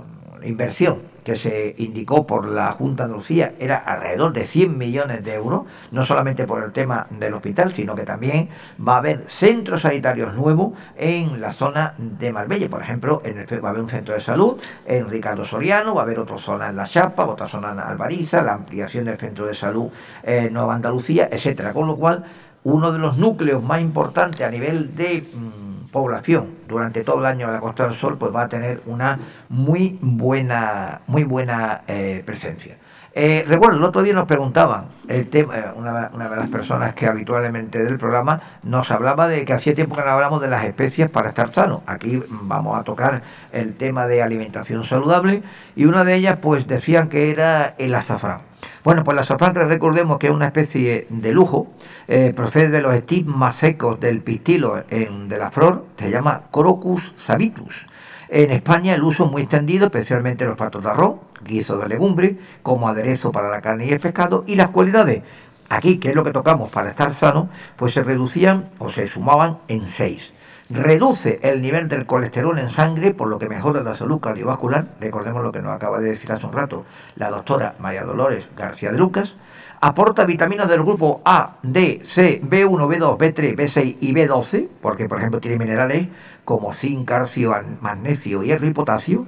inversión 0.43 1.17
que 1.27 1.35
se 1.35 1.75
indicó 1.79 2.25
por 2.25 2.49
la 2.49 2.71
Junta 2.71 3.03
de 3.03 3.07
Andalucía 3.07 3.55
era 3.59 3.79
alrededor 3.79 4.33
de 4.33 4.45
100 4.45 4.79
millones 4.79 5.25
de 5.25 5.35
euros, 5.35 5.63
no 5.91 6.05
solamente 6.05 6.47
por 6.47 6.63
el 6.63 6.71
tema 6.71 7.09
del 7.11 7.35
hospital, 7.35 7.75
sino 7.75 7.97
que 7.97 8.05
también 8.05 8.49
va 8.79 8.95
a 8.95 8.99
haber 8.99 9.25
centros 9.27 9.83
sanitarios 9.83 10.35
nuevos 10.35 10.75
en 10.97 11.41
la 11.41 11.51
zona 11.51 11.95
de 11.99 12.31
Marbella. 12.31 12.69
Por 12.69 12.81
ejemplo, 12.81 13.23
en 13.25 13.39
el, 13.39 13.65
va 13.65 13.71
a 13.71 13.71
haber 13.73 13.83
un 13.83 13.91
centro 13.91 14.15
de 14.15 14.21
salud 14.21 14.61
en 14.85 15.11
Ricardo 15.11 15.45
Soriano, 15.45 15.97
va 15.97 16.03
a 16.03 16.05
haber 16.05 16.21
otra 16.21 16.39
zona 16.39 16.69
en 16.69 16.77
La 16.77 16.85
Chapa, 16.85 17.27
otra 17.27 17.49
zona 17.49 17.73
en 17.73 17.81
Albariza, 17.81 18.41
la 18.43 18.53
ampliación 18.53 19.07
del 19.07 19.19
centro 19.19 19.47
de 19.47 19.55
salud 19.55 19.89
en 20.23 20.53
Nueva 20.53 20.77
Andalucía, 20.77 21.29
etcétera. 21.29 21.73
Con 21.73 21.89
lo 21.89 21.97
cual, 21.97 22.25
uno 22.67 22.91
de 22.91 22.99
los 22.99 23.17
núcleos 23.17 23.63
más 23.63 23.81
importantes 23.81 24.41
a 24.41 24.51
nivel 24.51 24.97
de 24.97 25.23
mm, 25.33 25.91
población 25.93 26.49
durante 26.67 27.05
todo 27.05 27.21
el 27.21 27.27
año 27.27 27.47
de 27.47 27.53
la 27.53 27.61
Costa 27.61 27.85
del 27.87 27.95
Sol, 27.95 28.17
pues 28.19 28.35
va 28.35 28.43
a 28.43 28.49
tener 28.49 28.83
una 28.87 29.21
muy 29.49 29.97
buena, 30.01 31.01
muy 31.07 31.23
buena 31.23 31.83
eh, 31.87 32.25
presencia. 32.27 32.77
Eh, 33.15 33.45
recuerdo, 33.47 33.79
el 33.79 33.85
otro 33.85 34.03
día 34.03 34.15
nos 34.15 34.27
preguntaban, 34.27 34.87
el 35.07 35.29
tema, 35.29 35.57
eh, 35.57 35.65
una, 35.77 36.09
de 36.09 36.37
las 36.37 36.49
personas 36.49 36.93
que 36.93 37.07
habitualmente 37.07 37.83
del 37.85 37.99
programa 37.99 38.43
nos 38.65 38.91
hablaba 38.91 39.29
de 39.29 39.45
que 39.45 39.53
hacía 39.53 39.73
tiempo 39.73 39.95
que 39.95 40.03
no 40.03 40.11
hablamos 40.11 40.43
de 40.43 40.49
las 40.49 40.65
especies 40.65 41.09
para 41.09 41.29
estar 41.29 41.53
sano. 41.53 41.85
Aquí 41.87 42.21
vamos 42.29 42.77
a 42.77 42.83
tocar 42.83 43.23
el 43.53 43.75
tema 43.77 44.09
de 44.09 44.23
alimentación 44.23 44.83
saludable 44.83 45.45
y 45.77 45.85
una 45.85 46.03
de 46.03 46.17
ellas 46.17 46.39
pues 46.43 46.67
decían 46.67 47.09
que 47.09 47.31
era 47.31 47.77
el 47.79 47.95
azafrán. 47.95 48.41
Bueno, 48.87 49.03
pues 49.03 49.17
la 49.17 49.23
azafrán 49.23 49.53
recordemos 49.53 50.17
que 50.17 50.29
es 50.29 50.33
una 50.33 50.47
especie 50.47 51.09
de 51.11 51.33
lujo, 51.33 51.67
eh, 52.07 52.33
procede 52.37 52.69
de 52.69 52.81
los 52.81 52.95
estigmas 52.95 53.57
secos 53.57 53.99
del 53.99 54.21
pistilo 54.21 54.85
en, 54.89 55.29
de 55.29 55.39
la 55.39 55.51
flor, 55.51 55.87
se 55.99 56.09
llama 56.09 56.43
Crocus 56.53 57.13
sabitus. 57.17 57.89
En 58.29 58.53
España 58.53 58.95
el 58.95 59.03
uso 59.03 59.25
es 59.25 59.31
muy 59.33 59.43
extendido, 59.43 59.87
especialmente 59.87 60.45
en 60.45 60.51
los 60.51 60.57
platos 60.57 60.85
de 60.85 60.91
arroz, 60.91 61.17
guiso 61.45 61.79
de 61.79 61.89
legumbre, 61.89 62.37
como 62.63 62.89
aderezo 62.89 63.33
para 63.33 63.51
la 63.51 63.61
carne 63.61 63.87
y 63.87 63.91
el 63.91 63.99
pescado, 63.99 64.45
y 64.47 64.55
las 64.55 64.69
cualidades, 64.69 65.25
aquí, 65.69 65.99
que 65.99 66.11
es 66.11 66.15
lo 66.15 66.23
que 66.23 66.31
tocamos 66.31 66.69
para 66.69 66.91
estar 66.91 67.13
sano, 67.13 67.49
pues 67.75 67.93
se 67.93 68.05
reducían 68.05 68.69
o 68.79 68.89
se 68.89 69.09
sumaban 69.09 69.59
en 69.67 69.89
seis 69.89 70.33
reduce 70.71 71.39
el 71.43 71.63
nivel 71.63 71.89
del 71.89 72.07
colesterol 72.07 72.59
en 72.59 72.71
sangre, 72.71 73.15
por 73.15 73.29
lo 73.29 73.39
que 73.39 73.49
mejora 73.49 73.83
la 73.83 73.95
salud 73.95 74.21
cardiovascular. 74.21 74.87
Recordemos 75.01 75.43
lo 75.43 75.53
que 75.53 75.63
nos 75.63 75.75
acaba 75.75 76.01
de 76.01 76.11
decir 76.11 76.33
hace 76.33 76.47
un 76.47 76.53
rato 76.53 76.85
la 77.17 77.31
doctora 77.31 77.75
María 77.79 78.05
Dolores 78.05 78.49
García 78.57 78.91
de 78.91 78.99
Lucas. 78.99 79.35
Aporta 79.81 80.25
vitaminas 80.25 80.69
del 80.69 80.83
grupo 80.83 81.21
A, 81.25 81.57
D, 81.63 82.01
C, 82.05 82.41
B1, 82.43 82.89
B2, 82.89 83.19
B3, 83.19 83.57
B6 83.57 83.97
y 84.01 84.15
B12, 84.15 84.69
porque 84.81 85.07
por 85.07 85.19
ejemplo 85.19 85.41
tiene 85.41 85.59
minerales 85.59 86.09
como 86.45 86.73
zinc, 86.73 87.07
calcio, 87.07 87.55
magnesio, 87.81 88.43
hierro 88.43 88.67
y 88.67 88.73
potasio. 88.73 89.27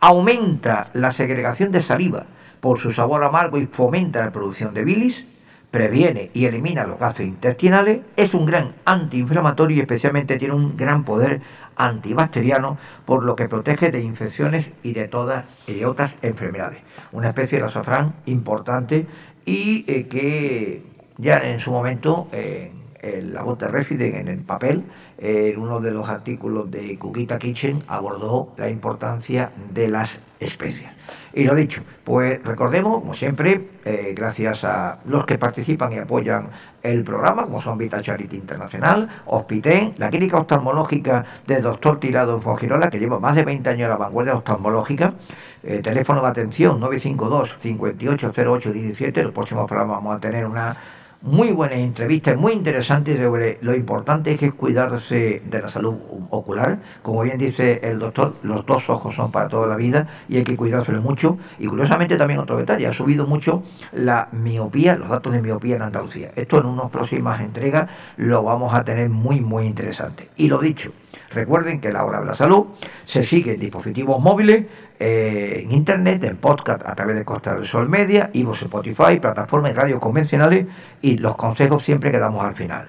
Aumenta 0.00 0.90
la 0.92 1.10
segregación 1.10 1.72
de 1.72 1.82
saliva 1.82 2.26
por 2.60 2.78
su 2.78 2.92
sabor 2.92 3.24
amargo 3.24 3.58
y 3.58 3.66
fomenta 3.66 4.24
la 4.24 4.30
producción 4.30 4.74
de 4.74 4.84
bilis 4.84 5.26
previene 5.70 6.30
y 6.32 6.46
elimina 6.46 6.86
los 6.86 6.98
gases 6.98 7.26
intestinales, 7.26 8.00
es 8.16 8.34
un 8.34 8.46
gran 8.46 8.74
antiinflamatorio 8.84 9.76
y 9.76 9.80
especialmente 9.80 10.36
tiene 10.36 10.54
un 10.54 10.76
gran 10.76 11.04
poder 11.04 11.40
antibacteriano, 11.76 12.78
por 13.04 13.24
lo 13.24 13.36
que 13.36 13.48
protege 13.48 13.90
de 13.90 14.00
infecciones 14.00 14.70
y 14.82 14.92
de 14.92 15.08
todas 15.08 15.44
y 15.68 15.84
otras 15.84 16.18
enfermedades. 16.22 16.78
Una 17.12 17.28
especie 17.28 17.58
de 17.58 17.64
azafrán 17.64 18.14
importante 18.26 19.06
y 19.44 19.84
eh, 19.86 20.08
que 20.08 20.82
ya 21.18 21.38
en 21.38 21.60
su 21.60 21.70
momento 21.70 22.28
en 22.32 23.32
la 23.32 23.42
voz 23.42 23.58
de 23.58 23.68
Refiden 23.68 24.16
en 24.16 24.28
el 24.28 24.40
papel, 24.40 24.84
en 25.18 25.58
uno 25.58 25.80
de 25.80 25.90
los 25.90 26.08
artículos 26.08 26.70
de 26.70 26.98
Kukita 26.98 27.38
Kitchen 27.38 27.82
abordó 27.88 28.52
la 28.56 28.68
importancia 28.68 29.50
de 29.72 29.88
las 29.88 30.10
especias. 30.40 30.97
Y 31.32 31.44
lo 31.44 31.54
dicho, 31.54 31.82
pues 32.04 32.42
recordemos, 32.42 33.00
como 33.00 33.14
siempre, 33.14 33.68
eh, 33.84 34.14
gracias 34.16 34.64
a 34.64 34.98
los 35.04 35.26
que 35.26 35.38
participan 35.38 35.92
y 35.92 35.98
apoyan 35.98 36.48
el 36.82 37.04
programa, 37.04 37.44
como 37.44 37.60
son 37.60 37.76
Vita 37.76 38.00
Charity 38.00 38.36
Internacional, 38.36 39.08
Hospiten, 39.26 39.94
la 39.98 40.10
clínica 40.10 40.38
oftalmológica 40.38 41.24
del 41.46 41.62
doctor 41.62 42.00
Tirado 42.00 42.36
en 42.36 42.42
Fongirola, 42.42 42.90
que 42.90 42.98
lleva 42.98 43.18
más 43.18 43.36
de 43.36 43.44
20 43.44 43.68
años 43.70 43.82
en 43.82 43.90
la 43.90 43.96
vanguardia 43.96 44.34
oftalmológica, 44.34 45.14
eh, 45.62 45.80
teléfono 45.82 46.22
de 46.22 46.28
atención 46.28 46.80
952 46.80 47.56
580817, 47.60 49.20
el 49.20 49.32
próximo 49.32 49.66
programa 49.66 49.94
vamos 49.94 50.16
a 50.16 50.20
tener 50.20 50.46
una 50.46 50.76
muy 51.22 51.50
buenas 51.50 51.78
entrevistas, 51.78 52.36
muy 52.36 52.52
interesantes 52.52 53.18
sobre 53.20 53.58
lo 53.60 53.74
importante 53.74 54.36
que 54.36 54.46
es 54.46 54.54
cuidarse 54.54 55.42
de 55.44 55.60
la 55.60 55.68
salud 55.68 55.96
ocular. 56.30 56.78
Como 57.02 57.22
bien 57.22 57.38
dice 57.38 57.80
el 57.82 57.98
doctor, 57.98 58.36
los 58.42 58.64
dos 58.66 58.88
ojos 58.88 59.14
son 59.16 59.32
para 59.32 59.48
toda 59.48 59.66
la 59.66 59.76
vida 59.76 60.06
y 60.28 60.36
hay 60.36 60.44
que 60.44 60.56
cuidárselo 60.56 61.02
mucho. 61.02 61.36
Y 61.58 61.66
curiosamente 61.66 62.16
también 62.16 62.40
otro 62.40 62.56
detalle, 62.56 62.86
ha 62.86 62.92
subido 62.92 63.26
mucho 63.26 63.64
la 63.92 64.28
miopía, 64.32 64.96
los 64.96 65.08
datos 65.08 65.32
de 65.32 65.42
miopía 65.42 65.76
en 65.76 65.82
Andalucía. 65.82 66.30
Esto 66.36 66.60
en 66.60 66.66
unas 66.66 66.90
próximas 66.90 67.40
entregas 67.40 67.90
lo 68.16 68.42
vamos 68.44 68.72
a 68.72 68.84
tener 68.84 69.08
muy, 69.08 69.40
muy 69.40 69.66
interesante. 69.66 70.30
Y 70.36 70.48
lo 70.48 70.58
dicho, 70.58 70.92
recuerden 71.30 71.80
que 71.80 71.92
la 71.92 72.04
hora 72.04 72.20
de 72.20 72.26
la 72.26 72.34
salud 72.34 72.66
se 73.04 73.24
sigue 73.24 73.54
en 73.54 73.60
dispositivos 73.60 74.20
móviles, 74.20 74.66
eh, 74.98 75.62
en 75.64 75.72
internet, 75.72 76.22
en 76.24 76.36
podcast 76.36 76.86
a 76.86 76.94
través 76.94 77.16
de 77.16 77.24
Costa 77.24 77.54
del 77.54 77.64
Sol 77.64 77.88
Media, 77.88 78.30
y 78.32 78.48
Spotify, 78.50 79.18
plataformas 79.20 79.70
y 79.70 79.74
radios 79.74 80.00
convencionales 80.00 80.66
y 81.02 81.18
los 81.18 81.36
consejos 81.36 81.82
siempre 81.82 82.10
que 82.10 82.18
damos 82.18 82.44
al 82.44 82.54
final. 82.54 82.88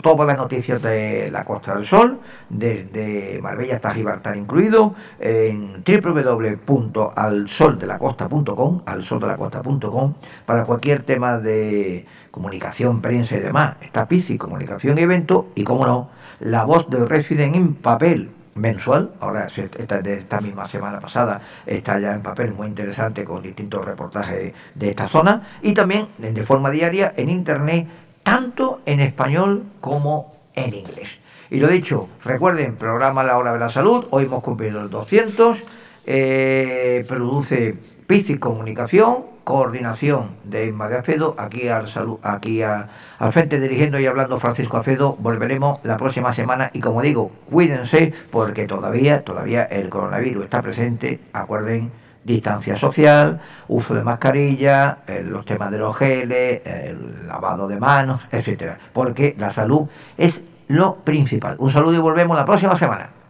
Todas 0.00 0.26
las 0.26 0.38
noticias 0.38 0.80
de 0.80 1.30
la 1.30 1.44
Costa 1.44 1.74
del 1.74 1.84
Sol, 1.84 2.18
desde 2.48 3.38
Marbella 3.42 3.74
hasta 3.74 3.90
Gibraltar 3.90 4.34
incluido, 4.36 4.94
en 5.20 5.84
www.alsoldelacosta.com, 5.84 8.82
alsoldelacosta.com, 8.86 10.14
para 10.46 10.64
cualquier 10.64 11.02
tema 11.02 11.36
de 11.36 12.06
comunicación, 12.30 13.02
prensa 13.02 13.36
y 13.36 13.40
demás. 13.40 13.76
Está 13.82 14.08
PISI, 14.08 14.38
comunicación 14.38 14.96
y 14.96 15.02
evento, 15.02 15.48
y 15.54 15.64
como 15.64 15.86
no, 15.86 16.08
la 16.42 16.64
voz 16.64 16.88
del 16.90 17.08
Resident 17.08 17.54
en 17.54 17.74
papel 17.74 18.30
mensual, 18.54 19.12
ahora 19.20 19.46
esta, 19.46 20.02
de 20.02 20.14
esta 20.14 20.40
misma 20.40 20.68
semana 20.68 21.00
pasada 21.00 21.40
está 21.64 21.98
ya 21.98 22.12
en 22.12 22.22
papel 22.22 22.52
muy 22.52 22.66
interesante 22.66 23.24
con 23.24 23.42
distintos 23.42 23.84
reportajes 23.84 24.52
de 24.74 24.88
esta 24.90 25.08
zona. 25.08 25.42
Y 25.62 25.72
también 25.72 26.08
de 26.18 26.42
forma 26.44 26.70
diaria 26.70 27.14
en 27.16 27.30
internet, 27.30 27.86
tanto 28.22 28.80
en 28.86 29.00
español 29.00 29.64
como 29.80 30.34
en 30.54 30.74
inglés. 30.74 31.18
Y 31.50 31.60
lo 31.60 31.68
dicho, 31.68 32.08
recuerden, 32.24 32.76
programa 32.76 33.22
La 33.22 33.38
Hora 33.38 33.52
de 33.52 33.58
la 33.58 33.70
Salud, 33.70 34.06
hoy 34.10 34.24
hemos 34.24 34.42
cumplido 34.42 34.80
el 34.80 34.90
200, 34.90 35.62
eh, 36.06 37.04
produce 37.06 37.76
Piscis 38.06 38.38
Comunicación, 38.38 39.24
coordinación 39.44 40.30
de 40.44 40.72
de 40.72 40.96
Afedo, 40.96 41.34
aquí 41.38 41.68
al 41.68 41.86
aquí 42.22 42.62
al 42.62 42.88
frente 43.32 43.60
dirigiendo 43.60 43.98
y 43.98 44.06
hablando 44.06 44.38
Francisco 44.38 44.76
Afedo, 44.76 45.16
volveremos 45.18 45.80
la 45.82 45.96
próxima 45.96 46.32
semana 46.32 46.70
y 46.72 46.80
como 46.80 47.02
digo, 47.02 47.30
cuídense 47.50 48.12
porque 48.30 48.66
todavía, 48.66 49.24
todavía 49.24 49.64
el 49.64 49.88
coronavirus 49.88 50.44
está 50.44 50.62
presente, 50.62 51.20
acuerden 51.32 51.90
distancia 52.24 52.76
social, 52.76 53.40
uso 53.68 53.94
de 53.94 54.02
mascarilla, 54.02 54.98
los 55.24 55.44
temas 55.44 55.70
de 55.70 55.78
los 55.78 55.96
geles, 55.96 56.62
el 56.64 57.26
lavado 57.26 57.66
de 57.66 57.78
manos, 57.78 58.20
etcétera, 58.30 58.78
porque 58.92 59.34
la 59.38 59.50
salud 59.50 59.88
es 60.16 60.40
lo 60.68 60.96
principal. 60.96 61.56
Un 61.58 61.70
saludo 61.70 61.94
y 61.94 61.98
volvemos 61.98 62.36
la 62.36 62.44
próxima 62.44 62.76
semana. 62.76 63.21